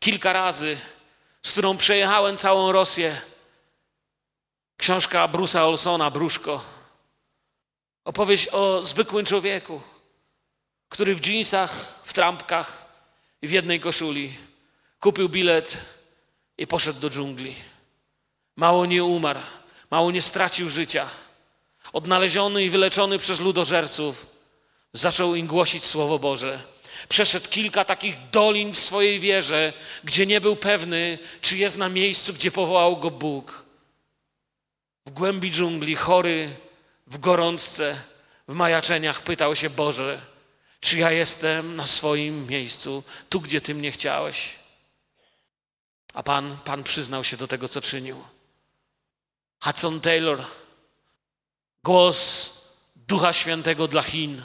[0.00, 0.78] kilka razy,
[1.42, 3.20] z którą przejechałem całą Rosję.
[4.76, 6.64] Książka Bruce'a Olsona, Bruszko.
[8.04, 9.82] Opowieść o zwykłym człowieku,
[10.88, 12.86] który w dżinsach, w trampkach
[13.42, 14.38] i w jednej koszuli
[15.00, 15.76] kupił bilet
[16.58, 17.54] i poszedł do dżungli.
[18.56, 19.40] Mało nie umarł,
[19.90, 21.08] mało nie stracił życia.
[21.92, 24.26] Odnaleziony i wyleczony przez ludożerców,
[24.92, 26.62] zaczął im głosić Słowo Boże.
[27.08, 29.72] Przeszedł kilka takich dolin w swojej wierze,
[30.04, 33.64] gdzie nie był pewny, czy jest na miejscu, gdzie powołał go Bóg.
[35.06, 36.56] W głębi dżungli, chory,
[37.06, 38.02] w gorączce,
[38.48, 40.20] w majaczeniach pytał się Boże,
[40.80, 44.54] czy ja jestem na swoim miejscu, tu gdzie Ty mnie chciałeś.
[46.14, 48.24] A Pan, Pan przyznał się do tego, co czynił.
[49.60, 50.44] Hudson Taylor,
[51.84, 52.50] głos
[52.96, 54.42] Ducha Świętego dla Chin.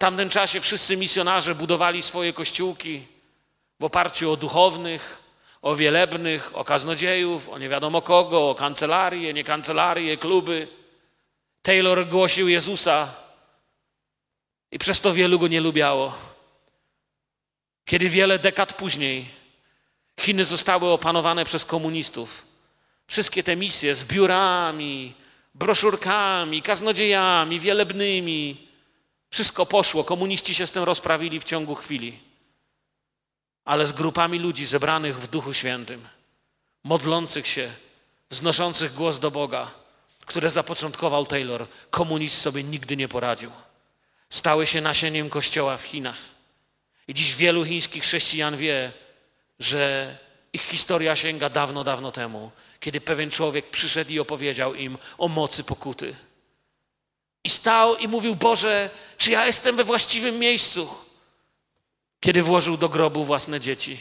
[0.00, 3.02] Tamtym czasie wszyscy misjonarze budowali swoje kościółki
[3.80, 5.22] w oparciu o duchownych,
[5.62, 10.68] o wielebnych, o kaznodziejów, o nie wiadomo kogo, o kancelarie, nie kancelarie, kluby.
[11.62, 13.14] Taylor głosił Jezusa
[14.72, 16.14] i przez to wielu go nie lubiało.
[17.84, 19.26] Kiedy wiele dekad później
[20.20, 22.46] Chiny zostały opanowane przez komunistów,
[23.06, 25.14] wszystkie te misje z biurami,
[25.54, 28.69] broszurkami, kaznodziejami, wielebnymi,
[29.30, 30.04] wszystko poszło.
[30.04, 32.18] Komuniści się z tym rozprawili w ciągu chwili.
[33.64, 36.08] Ale z grupami ludzi zebranych w Duchu Świętym,
[36.84, 37.70] modlących się,
[38.30, 39.70] wznoszących głos do Boga,
[40.26, 43.50] które zapoczątkował Taylor, komunizm sobie nigdy nie poradził.
[44.30, 46.18] Stały się nasieniem kościoła w Chinach.
[47.08, 48.92] I dziś wielu chińskich chrześcijan wie,
[49.58, 50.18] że
[50.52, 55.64] ich historia sięga dawno, dawno temu, kiedy pewien człowiek przyszedł i opowiedział im o mocy
[55.64, 56.16] pokuty.
[57.44, 60.94] I stał i mówił: Boże, czy ja jestem we właściwym miejscu?
[62.20, 64.00] Kiedy włożył do grobu własne dzieci,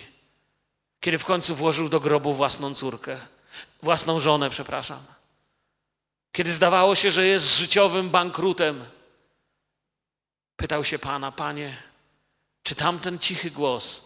[0.99, 3.19] kiedy w końcu włożył do grobu własną córkę,
[3.83, 5.03] własną żonę, przepraszam.
[6.31, 8.85] Kiedy zdawało się, że jest życiowym bankrutem,
[10.55, 11.77] pytał się Pana: Panie,
[12.63, 14.01] czy tamten cichy głos,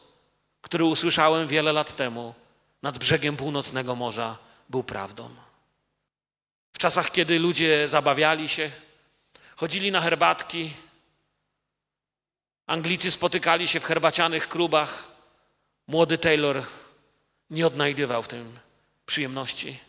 [0.62, 2.34] który usłyszałem wiele lat temu
[2.82, 4.38] nad brzegiem północnego morza,
[4.70, 5.30] był prawdą?
[6.74, 8.72] W czasach, kiedy ludzie zabawiali się,
[9.56, 10.74] chodzili na herbatki,
[12.68, 15.12] Anglicy spotykali się w herbacianych klubach,
[15.88, 16.64] młody Taylor
[17.50, 18.60] nie odnajdywał w tym
[19.06, 19.80] przyjemności.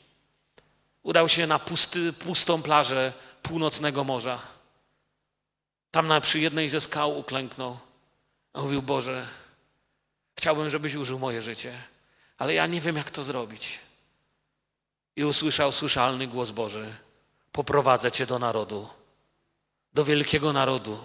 [1.03, 4.39] Udał się na pusty, pustą plażę północnego morza.
[5.91, 7.79] Tam na, przy jednej ze skał uklęknął.
[8.55, 9.29] Mówił, Boże,
[10.39, 11.73] chciałbym, żebyś użył moje życie,
[12.39, 13.79] ale ja nie wiem, jak to zrobić.
[15.17, 16.95] I usłyszał słyszalny głos Boży.
[17.53, 18.89] Poprowadzę cię do narodu,
[19.95, 20.99] do wielkiego narodu.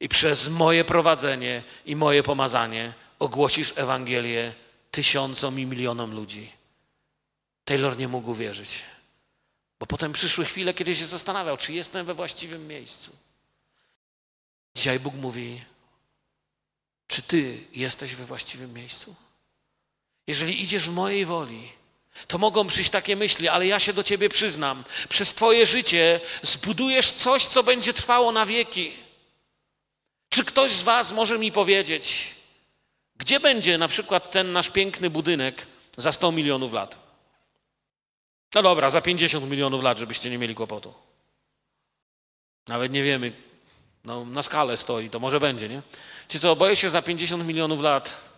[0.00, 4.54] I przez moje prowadzenie i moje pomazanie ogłosisz Ewangelię
[4.90, 6.52] tysiącom i milionom ludzi.
[7.64, 8.82] Taylor nie mógł wierzyć,
[9.80, 13.16] bo potem przyszły chwile, kiedy się zastanawiał, czy jestem we właściwym miejscu.
[14.74, 15.62] Dzisiaj Bóg mówi,
[17.06, 19.14] czy ty jesteś we właściwym miejscu?
[20.26, 21.72] Jeżeli idziesz w mojej woli,
[22.26, 24.84] to mogą przyjść takie myśli, ale ja się do ciebie przyznam.
[25.08, 28.92] Przez twoje życie zbudujesz coś, co będzie trwało na wieki.
[30.28, 32.34] Czy ktoś z was może mi powiedzieć,
[33.16, 36.98] gdzie będzie na przykład ten nasz piękny budynek za 100 milionów lat?
[38.54, 40.94] No dobra, za 50 milionów lat, żebyście nie mieli kłopotu.
[42.68, 43.32] Nawet nie wiemy,
[44.04, 45.82] no, na skalę stoi, to może będzie, nie?
[46.28, 48.30] Ci co, boję się, za 50 milionów lat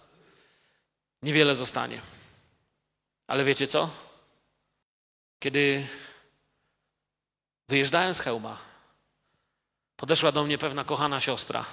[1.23, 2.01] niewiele zostanie.
[3.33, 3.91] Ale wiecie co?
[5.39, 5.87] Kiedy
[7.69, 8.59] wyjeżdżałem z hełma,
[9.97, 11.65] podeszła do mnie pewna kochana siostra.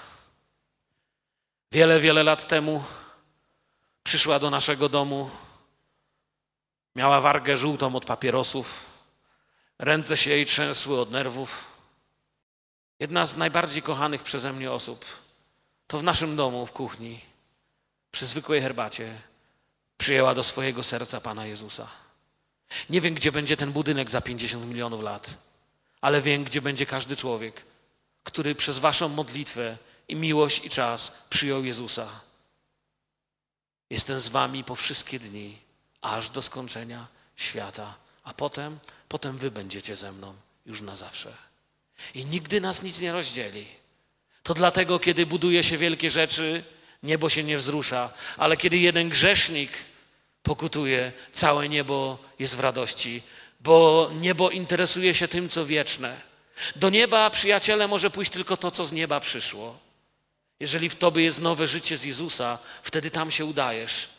[1.71, 2.83] Wiele, wiele lat temu
[4.03, 5.29] przyszła do naszego domu.
[6.95, 8.85] Miała wargę żółtą od papierosów.
[9.79, 11.65] Ręce się jej trzęsły od nerwów.
[12.99, 15.05] Jedna z najbardziej kochanych przeze mnie osób
[15.87, 17.21] to w naszym domu, w kuchni,
[18.11, 19.28] przy zwykłej herbacie,
[19.99, 21.87] przyjęła do swojego serca Pana Jezusa.
[22.89, 25.33] Nie wiem, gdzie będzie ten budynek za 50 milionów lat,
[26.01, 27.61] ale wiem, gdzie będzie każdy człowiek,
[28.23, 32.07] który przez Waszą modlitwę i miłość i czas przyjął Jezusa.
[33.89, 35.57] Jestem z Wami po wszystkie dni,
[36.01, 40.33] aż do skończenia świata, a potem, potem Wy będziecie ze mną
[40.65, 41.33] już na zawsze.
[42.13, 43.67] I nigdy nas nic nie rozdzieli.
[44.43, 46.63] To dlatego, kiedy buduje się wielkie rzeczy,
[47.03, 49.88] niebo się nie wzrusza, ale kiedy jeden grzesznik
[50.43, 53.21] pokutuje, całe niebo jest w radości,
[53.59, 56.21] bo niebo interesuje się tym, co wieczne.
[56.75, 59.77] Do nieba, przyjaciele, może pójść tylko to, co z nieba przyszło.
[60.59, 64.09] Jeżeli w tobie jest nowe życie z Jezusa, wtedy tam się udajesz.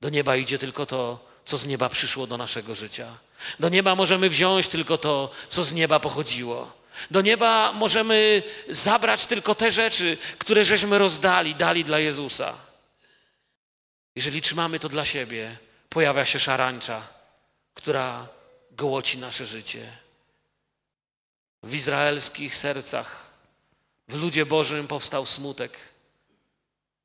[0.00, 3.06] Do nieba idzie tylko to, co z nieba przyszło do naszego życia.
[3.60, 6.72] Do nieba możemy wziąć tylko to, co z nieba pochodziło.
[7.10, 12.54] Do nieba możemy zabrać tylko te rzeczy, które żeśmy rozdali, dali dla Jezusa.
[14.18, 15.56] Jeżeli trzymamy to dla siebie,
[15.88, 17.02] pojawia się szarańcza,
[17.74, 18.28] która
[18.70, 19.92] gołoci nasze życie.
[21.62, 23.30] W izraelskich sercach,
[24.08, 25.78] w ludzie Bożym powstał smutek.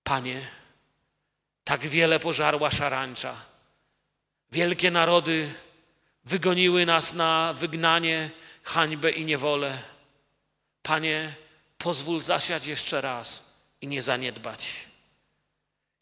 [0.04, 0.48] Panie,
[1.64, 3.36] tak wiele pożarła szarańcza.
[4.52, 5.54] Wielkie narody
[6.26, 8.32] wygoniły nas na wygnanie,
[8.64, 9.78] hańbę i niewolę.
[10.84, 11.36] Panie,
[11.78, 13.44] pozwól zasiać jeszcze raz
[13.82, 14.93] i nie zaniedbać.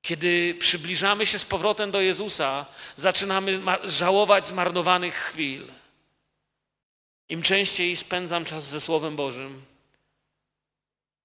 [0.02, 5.68] Kiedy przybliżamy się z powrotem do Jezusa, zaczynamy żałować zmarnowanych chwil.
[7.30, 9.66] Im częściej spędzam czas ze Słowem Bożym,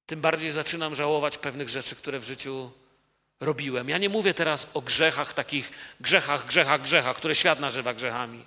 [0.07, 2.71] tym bardziej zaczynam żałować pewnych rzeczy, które w życiu
[3.41, 3.89] robiłem.
[3.89, 8.47] Ja nie mówię teraz o grzechach, takich grzechach, grzechach, grzechach, które świat nazywa grzechami.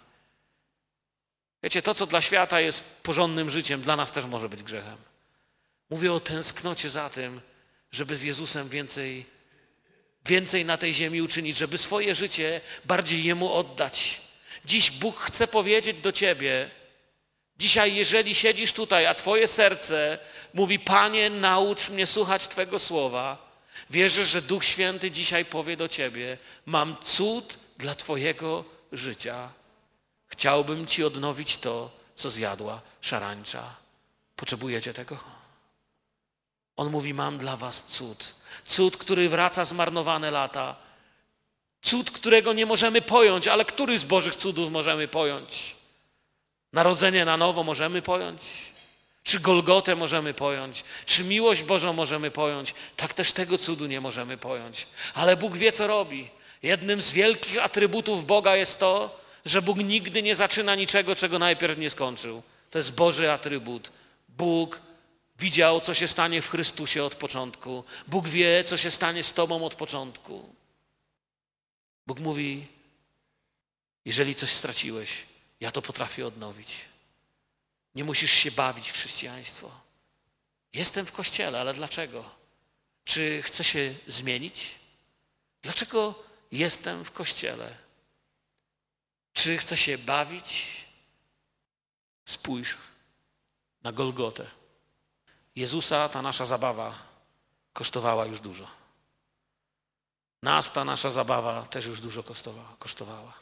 [1.64, 4.98] Wiecie, to, co dla świata jest porządnym życiem, dla nas też może być grzechem.
[5.90, 7.42] Mówię o tęsknocie za tym,
[7.92, 9.26] żeby z Jezusem więcej,
[10.30, 14.22] więcej na tej ziemi uczynić, żeby swoje życie bardziej Jemu oddać.
[14.66, 16.70] Dziś Bóg chce powiedzieć do Ciebie,
[17.58, 20.20] dzisiaj, jeżeli siedzisz tutaj, a Twoje serce
[20.54, 23.52] mówi: Panie, naucz mnie słuchać Twego słowa,
[23.90, 29.50] wierzę, że Duch Święty dzisiaj powie do Ciebie: Mam cud dla Twojego życia.
[30.28, 33.76] Chciałbym Ci odnowić to, co zjadła szarańcza.
[34.36, 35.39] Potrzebujecie tego?
[36.80, 38.34] On mówi: Mam dla Was cud.
[38.66, 40.76] Cud, który wraca zmarnowane lata.
[41.82, 45.76] Cud, którego nie możemy pojąć, ale który z Bożych cudów możemy pojąć?
[46.74, 48.42] Narodzenie na nowo możemy pojąć?
[49.24, 50.84] Czy Golgotę możemy pojąć?
[51.06, 52.74] Czy miłość Bożą możemy pojąć?
[52.96, 54.88] Tak też tego cudu nie możemy pojąć.
[55.14, 56.30] Ale Bóg wie, co robi.
[56.64, 61.78] Jednym z wielkich atrybutów Boga jest to, że Bóg nigdy nie zaczyna niczego, czego najpierw
[61.78, 62.42] nie skończył.
[62.72, 63.92] To jest Boży atrybut.
[64.30, 64.89] Bóg
[65.40, 67.84] widział, co się stanie w Chrystusie od początku.
[68.08, 70.56] Bóg wie, co się stanie z Tobą od początku.
[72.08, 72.68] Bóg mówi:
[74.06, 75.26] Jeżeli coś straciłeś,
[75.60, 76.86] ja to potrafię odnowić.
[77.96, 79.72] Nie musisz się bawić w chrześcijaństwo.
[80.74, 82.36] Jestem w kościele, ale dlaczego?
[83.06, 84.76] Czy chcę się zmienić?
[85.62, 87.78] Dlaczego jestem w kościele?
[89.34, 90.86] Czy chce się bawić?
[92.26, 92.78] Spójrz
[93.84, 94.59] na Golgotę.
[95.60, 96.96] Jezusa ta nasza zabawa
[97.74, 98.68] kosztowała już dużo.
[100.44, 102.24] Nas ta nasza zabawa też już dużo
[102.80, 103.34] kosztowała.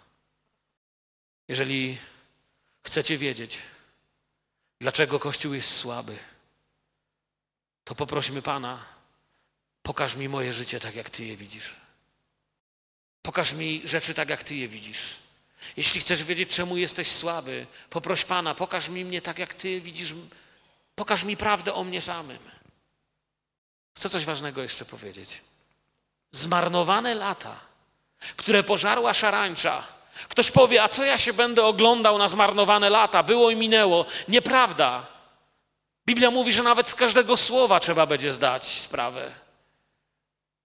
[1.48, 1.98] Jeżeli
[2.84, 3.60] chcecie wiedzieć,
[4.80, 6.18] dlaczego Kościół jest słaby,
[7.84, 8.86] to poprośmy Pana,
[9.84, 11.76] pokaż mi moje życie tak, jak Ty je widzisz.
[13.22, 15.20] Pokaż mi rzeczy tak, jak Ty je widzisz.
[15.78, 20.14] Jeśli chcesz wiedzieć, czemu jesteś słaby, poproś Pana, pokaż mi mnie tak, jak Ty widzisz,
[20.98, 22.40] pokaż mi prawdę o mnie samym.
[23.98, 25.42] Chcę coś ważnego jeszcze powiedzieć.
[26.32, 27.56] Zmarnowane lata,
[28.38, 29.84] które pożarła szarańcza.
[30.30, 33.24] Ktoś powie, a co ja się będę oglądał na zmarnowane lata?
[33.24, 34.06] Było i minęło.
[34.28, 35.06] Nieprawda.
[36.06, 39.32] Biblia mówi, że nawet z każdego słowa trzeba będzie zdać sprawę.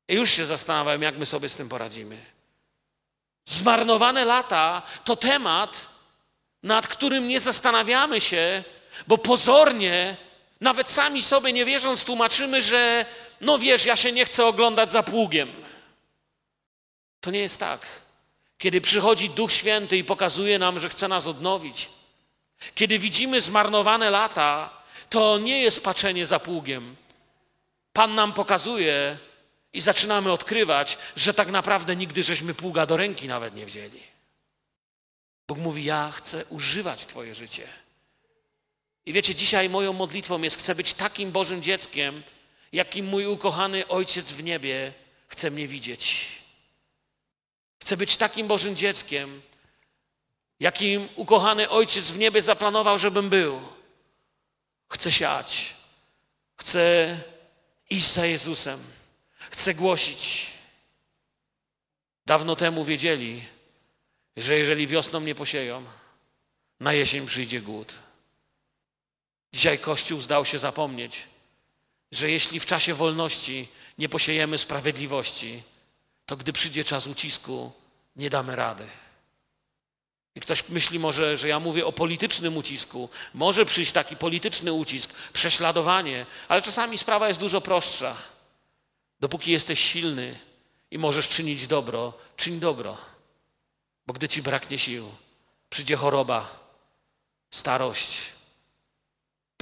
[0.09, 2.18] I już się zastanawiam, jak my sobie z tym poradzimy.
[3.45, 5.87] Zmarnowane lata to temat,
[6.62, 8.64] nad którym nie zastanawiamy się,
[9.07, 10.16] bo pozornie,
[10.61, 13.07] nawet sami sobie nie wierząc, tłumaczymy, że
[13.40, 15.52] no wiesz, ja się nie chcę oglądać za pługiem.
[17.20, 17.87] To nie jest tak.
[18.59, 21.88] Kiedy przychodzi Duch Święty i pokazuje nam, że chce nas odnowić,
[22.74, 24.70] kiedy widzimy zmarnowane lata,
[25.11, 26.96] to nie jest patrzenie za pługiem.
[27.92, 29.18] Pan nam pokazuje,
[29.72, 34.02] i zaczynamy odkrywać, że tak naprawdę nigdy żeśmy pługa do ręki nawet nie wzięli.
[35.48, 37.68] Bóg mówi: Ja chcę używać Twoje życie.
[39.07, 42.23] I wiecie, dzisiaj moją modlitwą jest: chcę być takim Bożym dzieckiem,
[42.73, 44.93] jakim mój ukochany Ojciec w niebie
[45.29, 46.29] chce mnie widzieć.
[47.83, 49.43] Chcę być takim Bożym dzieckiem,
[50.61, 53.61] jakim ukochany Ojciec w niebie zaplanował, żebym był.
[54.88, 55.75] Chcę siać.
[56.57, 57.17] Chcę
[57.90, 58.81] iść za Jezusem.
[59.50, 60.53] Chcę głosić.
[62.27, 63.44] Dawno temu wiedzieli,
[64.37, 65.85] że jeżeli wiosną nie posieją,
[66.81, 67.94] na jesień przyjdzie głód.
[69.53, 71.27] Dzisiaj Kościół zdał się zapomnieć,
[72.13, 75.63] że jeśli w czasie wolności nie posiejemy sprawiedliwości,
[76.27, 77.73] to gdy przyjdzie czas ucisku,
[78.17, 78.87] nie damy rady.
[80.35, 83.09] I ktoś myśli może, że ja mówię o politycznym ucisku.
[83.35, 88.17] Może przyjść taki polityczny ucisk, prześladowanie, ale czasami sprawa jest dużo prostsza.
[89.21, 90.38] Dopóki jesteś silny
[90.90, 92.96] i możesz czynić dobro, czyń dobro.
[94.07, 95.11] Bo gdy ci braknie sił,
[95.71, 96.61] przyjdzie choroba,
[97.50, 98.33] starość.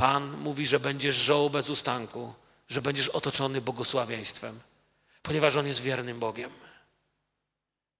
[0.01, 2.35] Pan mówi, że będziesz żoł bez ustanku,
[2.69, 4.61] że będziesz otoczony błogosławieństwem,
[5.23, 6.51] ponieważ On jest wiernym Bogiem.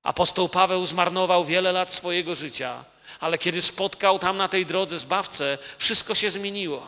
[0.03, 2.85] Apostoł Paweł zmarnował wiele lat swojego życia,
[3.21, 6.87] ale kiedy spotkał tam na tej drodze zbawcę, wszystko się zmieniło.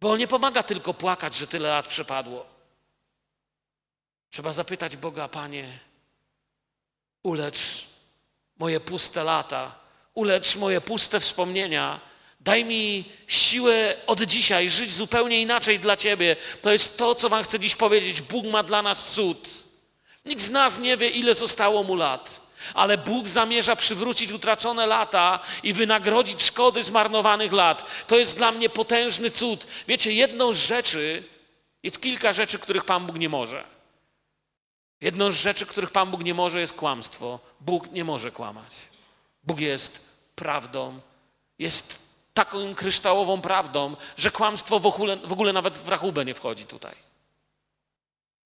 [0.00, 2.46] Bo on nie pomaga tylko płakać, że tyle lat przepadło.
[4.30, 5.78] Trzeba zapytać Boga, Panie,
[7.22, 7.86] ulecz
[8.58, 9.74] moje puste lata,
[10.14, 12.00] ulecz moje puste wspomnienia.
[12.46, 16.36] Daj mi siłę od dzisiaj żyć zupełnie inaczej dla Ciebie.
[16.62, 18.20] To jest to, co Wam chcę dziś powiedzieć.
[18.22, 19.48] Bóg ma dla nas cud.
[20.24, 22.40] Nikt z nas nie wie, ile zostało mu lat,
[22.74, 28.06] ale Bóg zamierza przywrócić utracone lata i wynagrodzić szkody zmarnowanych lat.
[28.06, 29.66] To jest dla mnie potężny cud.
[29.88, 31.22] Wiecie, jedną z rzeczy,
[31.82, 33.64] jest kilka rzeczy, których Pan Bóg nie może.
[35.00, 37.40] Jedną z rzeczy, których Pan Bóg nie może, jest kłamstwo.
[37.60, 38.72] Bóg nie może kłamać.
[39.42, 40.00] Bóg jest
[40.34, 41.00] prawdą,
[41.58, 42.05] jest
[42.36, 46.94] taką kryształową prawdą, że kłamstwo w ogóle, w ogóle nawet w rachubę nie wchodzi tutaj.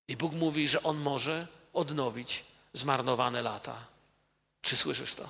[0.07, 3.75] I Bóg mówi, że On może odnowić zmarnowane lata.
[4.61, 5.29] Czy słyszysz to?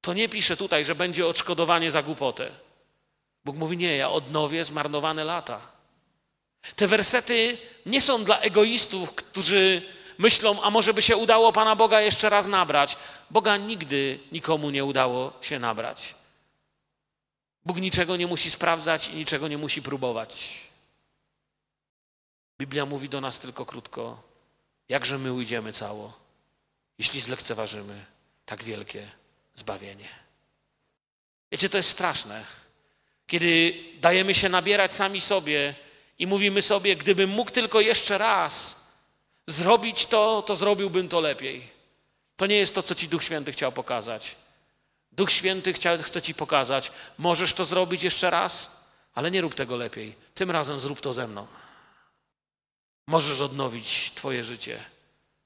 [0.00, 2.50] To nie pisze tutaj, że będzie odszkodowanie za głupotę.
[3.44, 5.60] Bóg mówi: Nie, ja odnowię zmarnowane lata.
[6.76, 9.82] Te wersety nie są dla egoistów, którzy
[10.18, 12.96] myślą, a może by się udało Pana Boga jeszcze raz nabrać.
[13.30, 16.15] Boga nigdy nikomu nie udało się nabrać.
[17.66, 20.60] Bóg niczego nie musi sprawdzać i niczego nie musi próbować.
[22.58, 24.22] Biblia mówi do nas tylko krótko:
[24.88, 26.12] jakże my ujdziemy cało,
[26.98, 28.04] jeśli zlekceważymy
[28.44, 29.08] tak wielkie
[29.54, 30.08] zbawienie.
[31.52, 32.44] Wiecie, to jest straszne,
[33.26, 35.74] kiedy dajemy się nabierać sami sobie
[36.18, 38.86] i mówimy sobie, gdybym mógł tylko jeszcze raz
[39.46, 41.68] zrobić to, to zrobiłbym to lepiej.
[42.36, 44.36] To nie jest to, co Ci Duch Święty chciał pokazać.
[45.16, 50.14] Duch Święty chce Ci pokazać, możesz to zrobić jeszcze raz, ale nie rób tego lepiej.
[50.34, 51.46] Tym razem zrób to ze mną.
[53.06, 54.84] Możesz odnowić Twoje życie,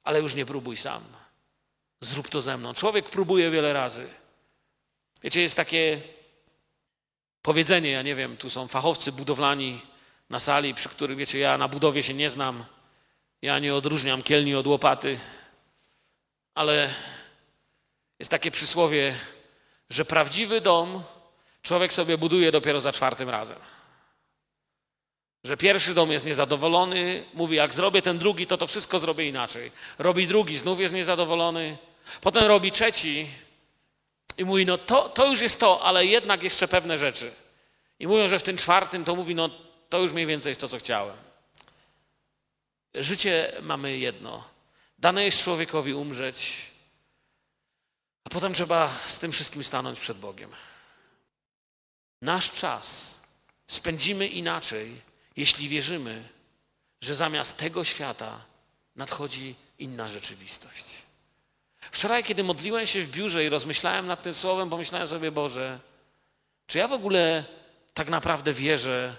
[0.04, 1.04] ale już nie próbuj sam.
[2.00, 2.74] Zrób to ze mną.
[2.74, 4.08] Człowiek próbuje wiele razy.
[5.22, 6.00] Wiecie, jest takie
[7.42, 9.82] powiedzenie, ja nie wiem, tu są fachowcy budowlani
[10.30, 12.64] na sali, przy których, wiecie, ja na budowie się nie znam.
[13.42, 15.18] Ja nie odróżniam kielni od łopaty,
[16.54, 16.94] ale
[18.18, 19.14] jest takie przysłowie,
[19.90, 21.02] że prawdziwy dom
[21.62, 23.58] człowiek sobie buduje dopiero za czwartym razem.
[25.44, 29.72] Że pierwszy dom jest niezadowolony, mówi, jak zrobię ten drugi, to to wszystko zrobię inaczej.
[29.98, 31.78] Robi drugi, znów jest niezadowolony.
[32.20, 33.26] Potem robi trzeci
[34.38, 37.32] i mówi, no to, to już jest to, ale jednak jeszcze pewne rzeczy.
[37.98, 39.50] I mówią, że w tym czwartym to mówi, no
[39.88, 41.16] to już mniej więcej jest to, co chciałem.
[42.94, 44.44] Życie mamy jedno.
[44.98, 46.70] Dane jest człowiekowi umrzeć,
[48.24, 50.50] a potem trzeba z tym wszystkim stanąć przed Bogiem.
[52.22, 53.18] Nasz czas
[53.66, 55.00] spędzimy inaczej,
[55.36, 56.28] jeśli wierzymy,
[57.00, 58.40] że zamiast tego świata
[58.96, 60.84] nadchodzi inna rzeczywistość.
[61.80, 65.80] Wczoraj, kiedy modliłem się w biurze i rozmyślałem nad tym słowem, pomyślałem sobie, Boże,
[66.66, 67.44] czy ja w ogóle
[67.94, 69.16] tak naprawdę wierzę,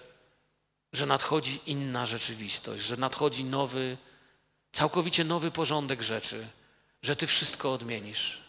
[0.94, 3.98] że nadchodzi inna rzeczywistość, że nadchodzi nowy,
[4.72, 6.48] całkowicie nowy porządek rzeczy,
[7.02, 8.42] że Ty wszystko odmienisz.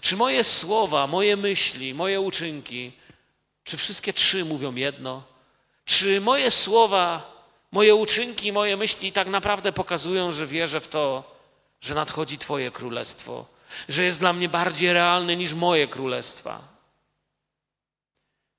[0.00, 2.92] Czy moje słowa, moje myśli, moje uczynki,
[3.64, 5.22] czy wszystkie trzy mówią jedno?
[5.84, 7.32] Czy moje słowa,
[7.72, 11.34] moje uczynki, moje myśli tak naprawdę pokazują, że wierzę w to,
[11.80, 13.46] że nadchodzi Twoje królestwo,
[13.88, 16.60] że jest dla mnie bardziej realne niż moje królestwa?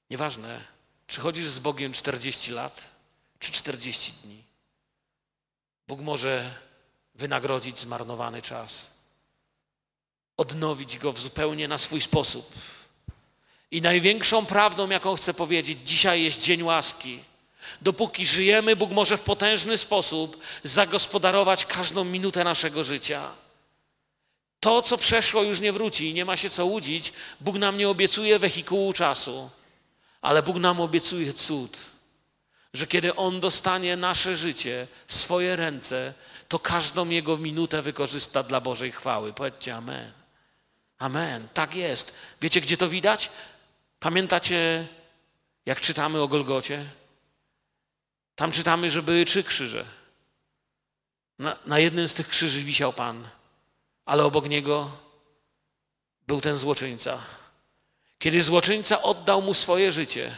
[0.09, 0.61] Nieważne,
[1.07, 2.89] czy chodzisz z Bogiem 40 lat,
[3.39, 4.43] czy 40 dni?
[5.87, 6.51] Bóg może
[7.15, 8.89] wynagrodzić zmarnowany czas,
[10.39, 12.53] odnowić go w zupełnie na swój sposób.
[13.71, 17.19] I największą prawdą, jaką chcę powiedzieć, dzisiaj jest dzień łaski.
[17.81, 23.21] Dopóki żyjemy, Bóg może w potężny sposób zagospodarować każdą minutę naszego życia.
[24.59, 27.13] To, co przeszło, już nie wróci i nie ma się co łudzić.
[27.41, 29.49] Bóg nam nie obiecuje wehikułu czasu.
[30.21, 31.77] Ale Bóg nam obiecuje cud,
[32.73, 36.13] że kiedy On dostanie nasze życie w swoje ręce,
[36.47, 39.33] to każdą Jego minutę wykorzysta dla Bożej chwały.
[39.33, 40.18] Powiedzcie Amen.
[40.99, 41.47] Amen.
[41.53, 42.15] Tak jest.
[42.41, 43.29] Wiecie, gdzie to widać?
[43.99, 44.87] Pamiętacie,
[45.65, 46.85] jak czytamy o Golgocie?
[48.35, 49.85] Tam czytamy, że były trzy krzyże.
[51.39, 53.27] Na, na jednym z tych krzyży wisiał Pan,
[54.05, 54.91] ale obok niego
[56.27, 57.19] był ten złoczyńca
[58.19, 60.35] kiedy złoczyńca oddał mu swoje życie,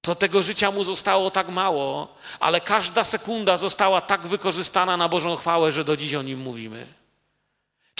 [0.00, 5.36] to tego życia mu zostało tak mało, ale każda sekunda została tak wykorzystana na Bożą
[5.36, 6.86] chwałę, że do dziś o nim mówimy.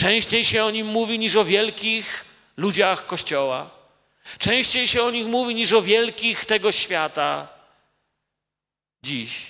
[0.00, 2.24] Częściej się o nim mówi niż o wielkich
[2.56, 3.70] ludziach Kościoła.
[4.38, 7.48] Częściej się o nich mówi niż o wielkich tego świata.
[9.02, 9.46] Dziś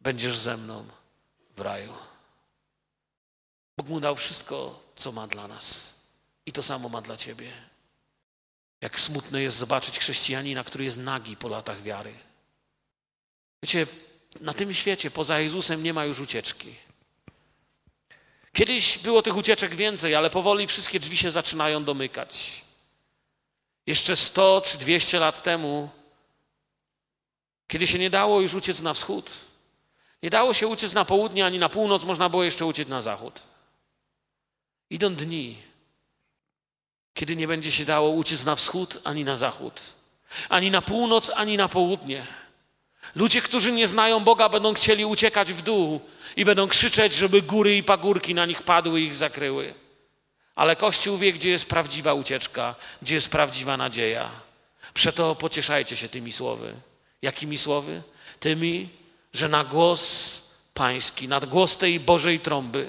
[0.00, 0.86] będziesz ze mną
[1.56, 1.92] w raju.
[3.76, 5.94] Bóg mu dał wszystko, co ma dla nas.
[6.46, 7.52] I to samo ma dla ciebie.
[8.80, 12.14] Jak smutne jest zobaczyć chrześcijanina, który jest nagi po latach wiary.
[13.62, 13.86] Wiecie,
[14.40, 16.74] na tym świecie poza Jezusem nie ma już ucieczki.
[18.54, 22.64] Kiedyś było tych ucieczek więcej, ale powoli wszystkie drzwi się zaczynają domykać.
[23.86, 25.90] Jeszcze 100 czy 200 lat temu,
[27.68, 29.30] kiedy się nie dało już uciec na wschód,
[30.22, 33.40] nie dało się uciec na południe ani na północ, można było jeszcze uciec na zachód.
[34.90, 35.56] Idą dni,
[37.14, 39.80] kiedy nie będzie się dało uciec na wschód ani na zachód,
[40.48, 42.26] ani na północ, ani na południe.
[43.14, 46.00] Ludzie, którzy nie znają Boga, będą chcieli uciekać w dół
[46.36, 49.74] i będą krzyczeć, żeby góry i pagórki na nich padły i ich zakryły.
[50.54, 54.30] Ale Kościół wie, gdzie jest prawdziwa ucieczka, gdzie jest prawdziwa nadzieja.
[54.94, 56.74] Przeto pocieszajcie się tymi słowy.
[57.22, 58.02] Jakimi słowy?
[58.40, 58.88] Tymi,
[59.32, 60.40] że na głos
[60.74, 62.86] Pański, na głos tej Bożej trąby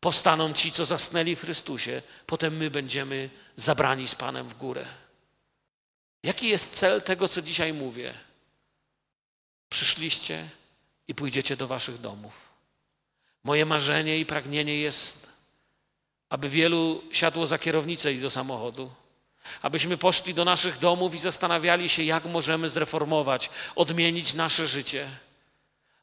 [0.00, 2.02] powstaną ci, co zasnęli w Chrystusie.
[2.26, 4.84] Potem my będziemy zabrani z Panem w górę.
[6.22, 8.14] Jaki jest cel tego, co dzisiaj mówię?
[9.68, 10.48] Przyszliście
[11.08, 12.48] i pójdziecie do waszych domów.
[13.44, 15.28] Moje marzenie i pragnienie jest,
[16.28, 18.90] aby wielu siadło za kierownicę i do samochodu,
[19.62, 25.08] abyśmy poszli do naszych domów i zastanawiali się, jak możemy zreformować, odmienić nasze życie.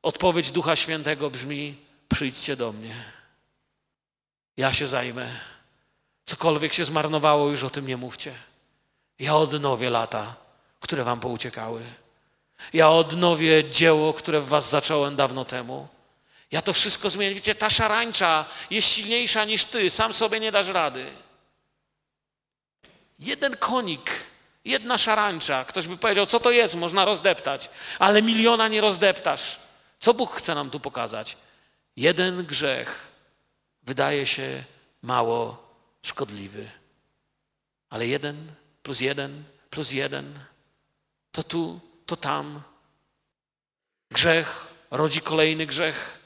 [0.01, 1.75] Odpowiedź Ducha Świętego brzmi:
[2.09, 2.95] przyjdźcie do mnie.
[4.57, 5.39] Ja się zajmę.
[6.25, 8.33] Cokolwiek się zmarnowało, już o tym nie mówcie.
[9.19, 10.35] Ja odnowię lata,
[10.79, 11.81] które wam pouciekały.
[12.73, 15.87] Ja odnowię dzieło, które w was zacząłem dawno temu.
[16.51, 17.35] Ja to wszystko zmienię.
[17.35, 19.89] Wiecie, ta szarańcza jest silniejsza niż ty.
[19.89, 21.05] Sam sobie nie dasz rady.
[23.19, 24.11] Jeden konik,
[24.65, 25.65] jedna szarańcza.
[25.65, 26.75] Ktoś by powiedział, co to jest?
[26.75, 27.69] Można rozdeptać.
[27.99, 29.59] Ale miliona nie rozdeptasz.
[29.99, 31.37] Co Bóg chce nam tu pokazać?
[31.95, 33.11] Jeden grzech
[33.83, 34.63] wydaje się
[35.01, 36.71] mało szkodliwy.
[37.89, 38.51] Ale jeden
[38.83, 40.39] plus jeden plus jeden
[41.31, 42.61] to tu to tam.
[44.11, 46.19] Grzech rodzi kolejny grzech.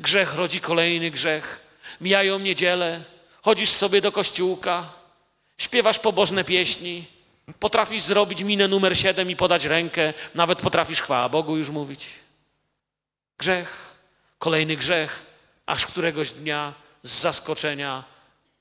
[0.00, 1.66] Grzech rodzi kolejny grzech.
[2.00, 3.04] Mijają niedzielę,
[3.42, 4.92] chodzisz sobie do kościółka,
[5.58, 7.04] śpiewasz pobożne pieśni,
[7.60, 12.08] potrafisz zrobić minę numer siedem i podać rękę, nawet potrafisz chwała Bogu już mówić.
[13.38, 13.96] Grzech,
[14.38, 15.26] kolejny grzech,
[15.66, 18.04] aż któregoś dnia z zaskoczenia,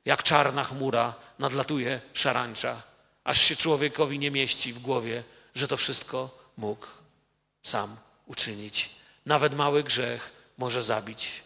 [0.05, 2.81] jak czarna chmura, nadlatuje szarańcza,
[3.23, 5.23] aż się człowiekowi nie mieści w głowie,
[5.55, 6.87] że to wszystko mógł
[7.63, 8.89] sam uczynić.
[9.25, 11.43] Nawet mały grzech może zabić.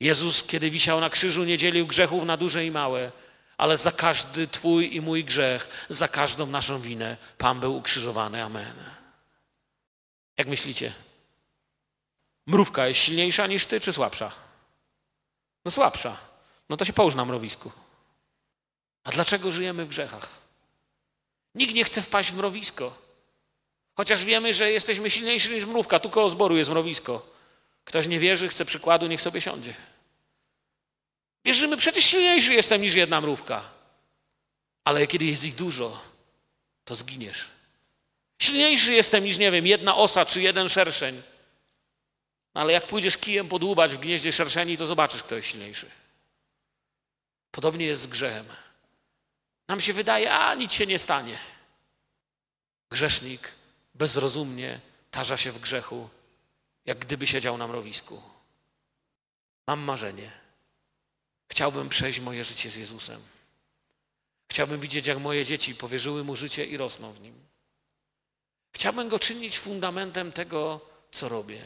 [0.00, 3.12] Jezus, kiedy wisiał na krzyżu, nie dzielił grzechów na duże i małe,
[3.58, 8.42] ale za każdy Twój i mój grzech, za każdą naszą winę Pan był ukrzyżowany.
[8.42, 8.76] Amen.
[10.36, 10.92] Jak myślicie?
[12.46, 14.32] Mrówka jest silniejsza niż Ty, czy słabsza?
[15.64, 16.16] No słabsza.
[16.68, 17.72] No to się połóż na mrowisku.
[19.04, 20.28] A dlaczego żyjemy w grzechach?
[21.54, 23.05] Nikt nie chce wpaść w mrowisko.
[23.96, 27.26] Chociaż wiemy, że jesteśmy silniejsi niż mrówka, tu koło zboru jest mrowisko.
[27.84, 29.74] Ktoś nie wierzy, chce przykładu, niech sobie siądzie.
[31.44, 33.62] Wierzymy, przecież silniejszy jestem niż jedna mrówka.
[34.84, 36.00] Ale kiedy jest ich dużo,
[36.84, 37.44] to zginiesz.
[38.42, 41.22] Silniejszy jestem niż, nie wiem, jedna osa czy jeden szerszeń.
[42.54, 45.90] No ale jak pójdziesz kijem podłubać w gnieździe szerszeni, to zobaczysz, kto jest silniejszy.
[47.50, 48.46] Podobnie jest z grzechem.
[49.68, 51.38] Nam się wydaje, a nic się nie stanie.
[52.90, 53.55] Grzesznik
[53.98, 54.80] bezrozumnie
[55.10, 56.08] tarza się w grzechu,
[56.84, 58.22] jak gdyby siedział na mrowisku.
[59.66, 60.30] Mam marzenie.
[61.50, 63.22] Chciałbym przejść moje życie z Jezusem.
[64.50, 67.34] Chciałbym widzieć, jak moje dzieci powierzyły mu życie i rosną w nim.
[68.72, 70.80] Chciałbym go czynić fundamentem tego,
[71.10, 71.62] co robię.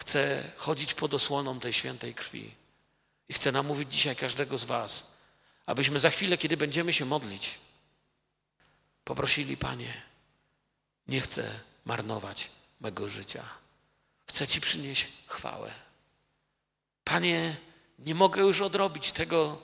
[0.00, 2.54] Chcę chodzić pod osłoną tej świętej krwi.
[3.28, 5.06] I chcę namówić dzisiaj każdego z Was,
[5.66, 7.58] abyśmy za chwilę, kiedy będziemy się modlić,
[9.04, 10.09] poprosili Panie,
[11.08, 13.44] nie chcę marnować mego życia.
[14.26, 15.70] Chcę Ci przynieść chwałę.
[17.04, 17.56] Panie,
[17.98, 19.58] nie mogę już odrobić tego,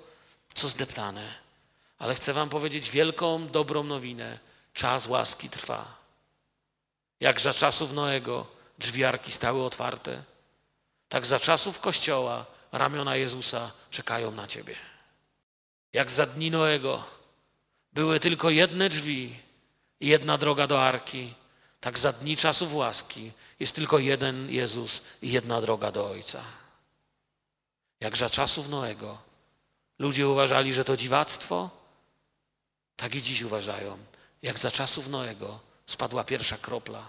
[0.55, 1.34] co zdeptane,
[1.99, 4.39] ale chcę Wam powiedzieć wielką, dobrą nowinę.
[4.72, 5.97] Czas łaski trwa.
[7.20, 8.47] Jak za czasów Noego
[8.78, 10.22] drzwiarki stały otwarte,
[11.09, 14.76] tak za czasów Kościoła ramiona Jezusa czekają na Ciebie.
[15.93, 17.05] Jak za dni Noego
[17.93, 19.45] były tylko jedne drzwi,
[20.01, 21.34] jedna droga do arki,
[21.80, 26.42] tak za dni czasów łaski jest tylko jeden Jezus i jedna droga do Ojca.
[28.01, 29.18] Jak za czasów Noego
[29.99, 31.70] ludzie uważali, że to dziwactwo,
[32.97, 33.99] tak i dziś uważają.
[34.42, 37.03] Jak za czasów Noego spadła pierwsza kropla,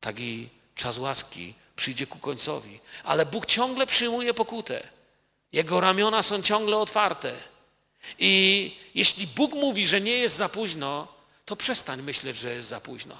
[0.00, 2.80] tak i czas łaski przyjdzie ku końcowi.
[3.04, 4.88] Ale Bóg ciągle przyjmuje pokutę.
[5.52, 7.32] Jego ramiona są ciągle otwarte.
[8.18, 11.08] I jeśli Bóg mówi, że nie jest za późno,
[11.50, 13.18] to przestań myśleć, że jest za późno.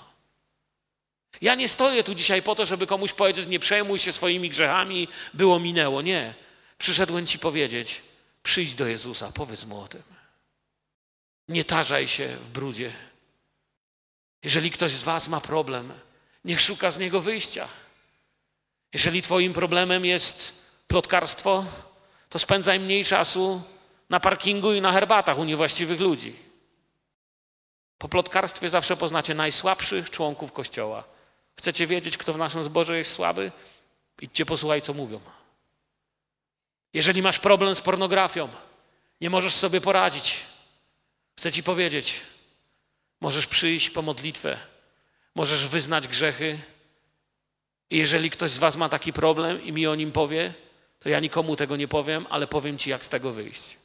[1.40, 5.08] Ja nie stoję tu dzisiaj po to, żeby komuś powiedzieć, nie przejmuj się swoimi grzechami,
[5.34, 6.02] było minęło.
[6.02, 6.34] Nie.
[6.78, 8.02] Przyszedłem ci powiedzieć,
[8.42, 10.02] przyjdź do Jezusa, powiedz mu o tym.
[11.48, 12.92] Nie tarzaj się w brudzie.
[14.42, 15.92] Jeżeli ktoś z Was ma problem,
[16.44, 17.68] niech szuka z niego wyjścia.
[18.92, 20.54] Jeżeli Twoim problemem jest
[20.86, 21.64] plotkarstwo,
[22.28, 23.62] to spędzaj mniej czasu
[24.10, 26.49] na parkingu i na herbatach u niewłaściwych ludzi.
[28.00, 31.04] Po plotkarstwie zawsze poznacie najsłabszych członków Kościoła.
[31.58, 33.52] Chcecie wiedzieć, kto w naszym zborze jest słaby?
[34.20, 35.20] Idźcie posłuchaj, co mówią.
[36.94, 38.48] Jeżeli masz problem z pornografią,
[39.20, 40.40] nie możesz sobie poradzić,
[41.38, 42.20] chcę ci powiedzieć,
[43.20, 44.58] możesz przyjść po modlitwę,
[45.34, 46.58] możesz wyznać grzechy.
[47.90, 50.54] I jeżeli ktoś z Was ma taki problem i mi o nim powie,
[50.98, 53.76] to ja nikomu tego nie powiem, ale powiem Ci, jak z tego wyjść.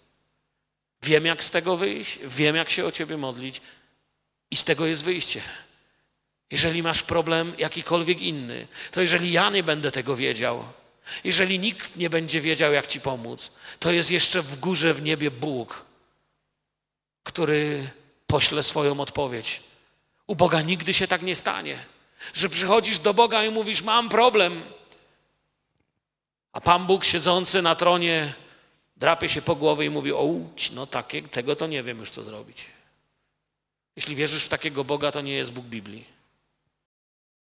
[1.02, 3.62] Wiem, jak z tego wyjść, wiem, jak się o Ciebie modlić
[4.56, 5.42] i z tego jest wyjście.
[6.52, 10.64] Jeżeli masz problem jakikolwiek inny, to jeżeli ja nie będę tego wiedział,
[11.24, 15.32] jeżeli nikt nie będzie wiedział, jak Ci pomóc, to jest jeszcze w górze w niebie
[15.32, 15.86] Bóg,
[17.24, 17.90] który
[18.28, 19.62] pośle swoją odpowiedź.
[20.28, 21.78] U Boga nigdy się tak nie stanie,
[22.34, 24.64] że przychodzisz do Boga i mówisz: Mam problem.
[26.52, 28.34] A Pan Bóg siedzący na tronie
[28.98, 30.30] drapie się po głowie i mówi: O,
[30.74, 32.75] no takie, tego to nie wiem już co zrobić.
[33.96, 36.06] Jeśli wierzysz w takiego Boga, to nie jest Bóg Biblii.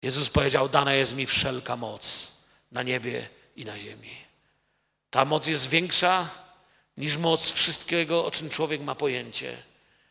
[0.02, 2.32] Jezus powiedział: Dana jest mi wszelka moc
[2.72, 4.18] na niebie i na ziemi.
[5.10, 6.30] Ta moc jest większa
[6.98, 9.58] niż moc wszystkiego, o czym człowiek ma pojęcie.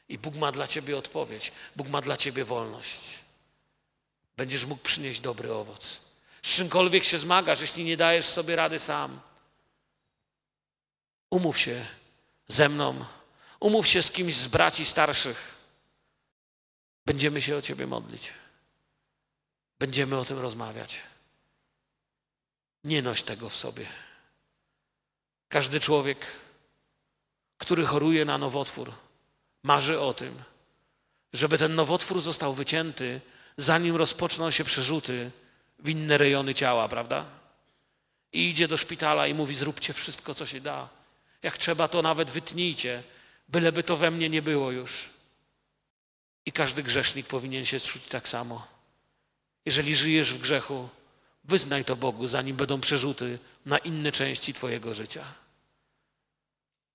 [0.09, 1.53] I Bóg ma dla ciebie odpowiedź.
[1.77, 3.01] Bóg ma dla ciebie wolność.
[4.37, 6.01] Będziesz mógł przynieść dobry owoc.
[6.43, 9.21] Z czymkolwiek się zmagasz, jeśli nie dajesz sobie rady sam.
[11.31, 11.87] Umów się
[12.49, 13.05] ze mną.
[13.61, 15.58] Umów się z kimś z braci starszych.
[17.09, 18.33] Będziemy się o ciebie modlić.
[19.79, 21.01] Będziemy o tym rozmawiać.
[22.85, 23.87] Nie noś tego w sobie.
[25.49, 26.27] Każdy człowiek,
[27.59, 28.93] który choruje na nowotwór,
[29.63, 30.43] marzy o tym,
[31.33, 33.21] żeby ten nowotwór został wycięty,
[33.57, 35.31] zanim rozpoczną się przerzuty
[35.79, 37.25] w inne rejony ciała, prawda?
[38.33, 40.89] I idzie do szpitala i mówi: Zróbcie wszystko, co się da.
[41.43, 43.03] Jak trzeba, to nawet wytnijcie,
[43.49, 45.18] byleby to we mnie nie było już.
[46.49, 48.67] I każdy grzesznik powinien się czuć tak samo.
[49.65, 50.89] Jeżeli żyjesz w grzechu,
[51.45, 55.25] wyznaj to Bogu, zanim będą przerzuty na inne części Twojego życia.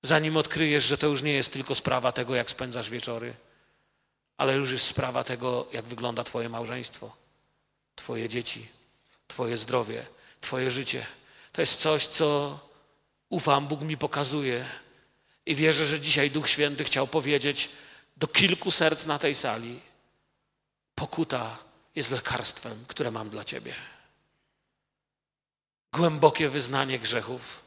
[0.03, 3.33] Zanim odkryjesz, że to już nie jest tylko sprawa tego, jak spędzasz wieczory,
[4.37, 7.15] ale już jest sprawa tego, jak wygląda Twoje małżeństwo,
[7.95, 8.67] Twoje dzieci,
[9.27, 10.05] Twoje zdrowie,
[10.41, 11.05] Twoje życie.
[11.51, 12.59] To jest coś, co
[13.29, 14.65] ufam, Bóg mi pokazuje.
[15.45, 17.69] I wierzę, że dzisiaj Duch Święty chciał powiedzieć
[18.17, 19.79] do kilku serc na tej sali:
[20.95, 21.57] pokuta
[21.95, 23.75] jest lekarstwem, które mam dla Ciebie.
[25.93, 27.63] Głębokie wyznanie grzechów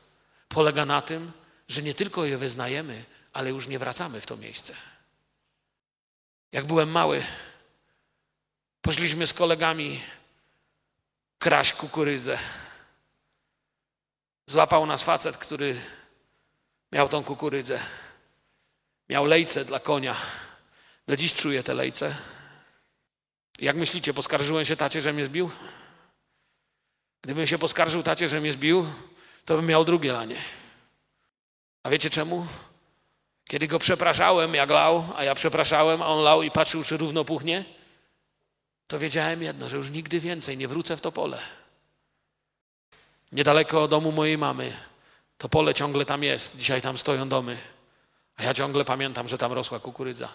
[0.49, 1.33] polega na tym,
[1.69, 4.75] że nie tylko je wyznajemy, ale już nie wracamy w to miejsce.
[6.53, 7.25] Jak byłem mały,
[8.83, 10.01] poszliśmy z kolegami
[11.39, 12.39] kraść kukurydzę.
[14.47, 15.81] Złapał nas facet, który
[16.93, 17.81] miał tą kukurydzę.
[19.09, 20.17] Miał lejce dla konia.
[21.07, 22.17] Do dziś czuję te lejce.
[23.59, 25.51] Jak myślicie, poskarżyłem się tacie, że mnie zbił?
[27.23, 28.87] Gdybym się poskarżył tacie, że mnie zbił,
[29.45, 30.37] to bym miał drugie lanie.
[31.83, 32.47] A wiecie czemu?
[33.45, 37.25] Kiedy go przepraszałem, jak lał, a ja przepraszałem, a on lał i patrzył, czy równo
[37.25, 37.65] puchnie,
[38.87, 41.39] to wiedziałem jedno, że już nigdy więcej nie wrócę w to pole.
[43.33, 44.73] Niedaleko domu mojej mamy.
[45.39, 46.57] To pole ciągle tam jest.
[46.57, 47.59] Dzisiaj tam stoją domy.
[48.37, 50.29] A ja ciągle pamiętam, że tam rosła kukurydza.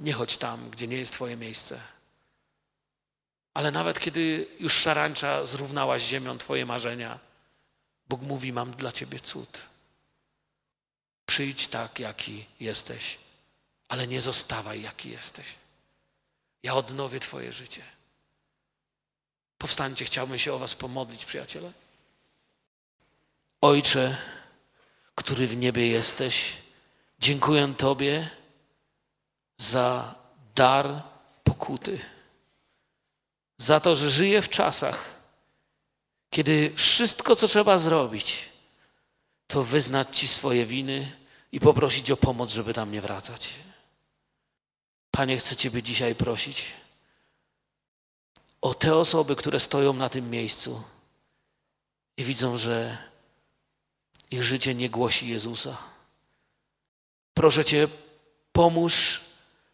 [0.00, 1.80] Nie chodź tam, gdzie nie jest Twoje miejsce.
[3.54, 7.18] Ale nawet kiedy już szarańcza zrównała z ziemią Twoje marzenia,
[8.08, 9.68] Bóg mówi: Mam dla Ciebie cud.
[11.26, 13.18] Przyjdź tak, jaki jesteś,
[13.88, 15.46] ale nie zostawaj, jaki jesteś.
[16.62, 17.82] Ja odnowię Twoje życie.
[19.58, 21.72] Powstańcie, chciałbym się o Was pomodlić, przyjaciele.
[23.60, 24.16] Ojcze,
[25.14, 26.56] który w niebie jesteś,
[27.22, 28.30] dziękuję Tobie
[29.56, 30.14] za
[30.54, 31.02] dar
[31.44, 31.98] pokuty.
[33.58, 35.22] Za to, że żyję w czasach,
[36.30, 38.48] kiedy wszystko, co trzeba zrobić,
[39.46, 41.16] to wyznać Ci swoje winy
[41.52, 43.54] i poprosić o pomoc, żeby tam nie wracać.
[45.10, 46.72] Panie, chcę Ciebie dzisiaj prosić
[48.60, 50.82] o te osoby, które stoją na tym miejscu
[52.16, 52.98] i widzą, że
[54.30, 55.91] ich życie nie głosi Jezusa.
[57.34, 57.88] Proszę Cię,
[58.52, 59.20] pomóż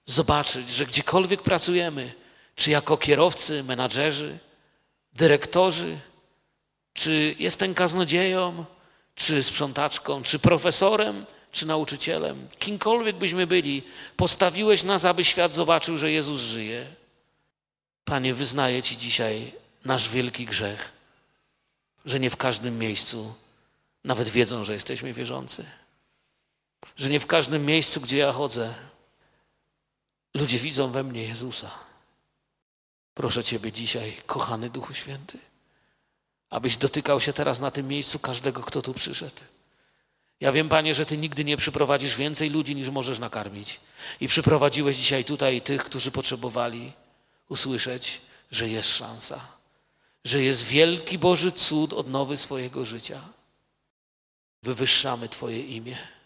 [0.06, 2.12] zobaczyć, że gdziekolwiek pracujemy,
[2.56, 4.38] czy jako kierowcy, menadżerzy,
[5.12, 5.98] dyrektorzy,
[6.92, 8.64] czy jestem kaznodzieją,
[9.14, 13.82] czy sprzątaczką, czy profesorem, czy nauczycielem, kimkolwiek byśmy byli,
[14.16, 16.86] postawiłeś nas, aby świat zobaczył, że Jezus żyje.
[18.04, 19.52] Panie, wyznaję Ci dzisiaj
[19.84, 20.92] nasz wielki grzech,
[22.04, 23.34] że nie w każdym miejscu
[24.04, 25.64] nawet wiedzą, że jesteśmy wierzący.
[26.98, 28.74] Że nie w każdym miejscu, gdzie ja chodzę,
[30.34, 31.70] ludzie widzą we mnie Jezusa.
[33.14, 35.38] Proszę Ciebie dzisiaj, kochany Duchu Święty,
[36.50, 39.42] abyś dotykał się teraz na tym miejscu każdego, kto tu przyszedł.
[40.40, 43.80] Ja wiem, Panie, że Ty nigdy nie przyprowadzisz więcej ludzi, niż możesz nakarmić.
[44.20, 46.92] I przyprowadziłeś dzisiaj tutaj tych, którzy potrzebowali
[47.48, 48.20] usłyszeć,
[48.50, 49.40] że jest szansa,
[50.24, 53.20] że jest wielki Boży cud odnowy swojego życia.
[54.62, 56.17] Wywyższamy Twoje imię.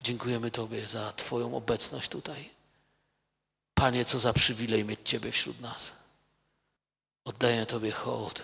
[0.00, 2.50] Dziękujemy Tobie za Twoją obecność tutaj.
[3.74, 5.92] Panie, co za przywilej mieć Ciebie wśród nas.
[7.24, 8.42] Oddaję Tobie hołd.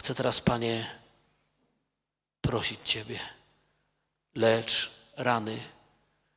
[0.00, 1.00] Chcę teraz, Panie,
[2.40, 3.20] prosić Ciebie.
[4.34, 5.58] Lecz rany,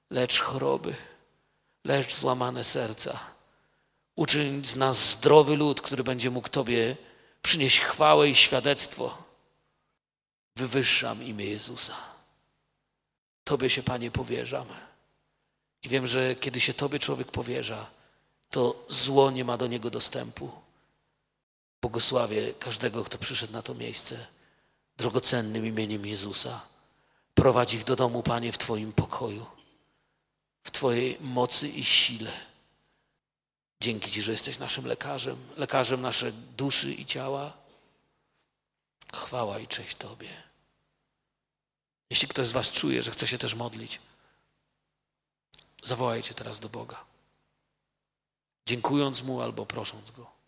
[0.09, 0.95] lecz choroby,
[1.83, 3.19] lecz złamane serca.
[4.15, 6.97] Uczyń z nas zdrowy lud, który będzie mógł Tobie
[7.41, 9.23] przynieść chwałę i świadectwo.
[10.55, 11.95] Wywyższam imię Jezusa.
[13.49, 14.67] Tobie się, Panie, powierzam.
[15.83, 17.89] I wiem, że kiedy się Tobie człowiek powierza,
[18.49, 20.51] to zło nie ma do niego dostępu.
[21.81, 24.27] Błogosławię każdego, kto przyszedł na to miejsce
[24.97, 26.61] drogocennym imieniem Jezusa.
[27.35, 29.45] Prowadź ich do domu, Panie, w Twoim pokoju,
[30.63, 32.31] w Twojej mocy i sile.
[33.81, 37.53] Dzięki Ci, że jesteś naszym lekarzem, lekarzem naszej duszy i ciała.
[39.13, 40.48] Chwała i cześć Tobie.
[42.09, 43.99] Jeśli ktoś z Was czuje, że chce się też modlić,
[45.83, 47.05] zawołajcie teraz do Boga,
[48.65, 50.38] dziękując Mu albo prosząc Go.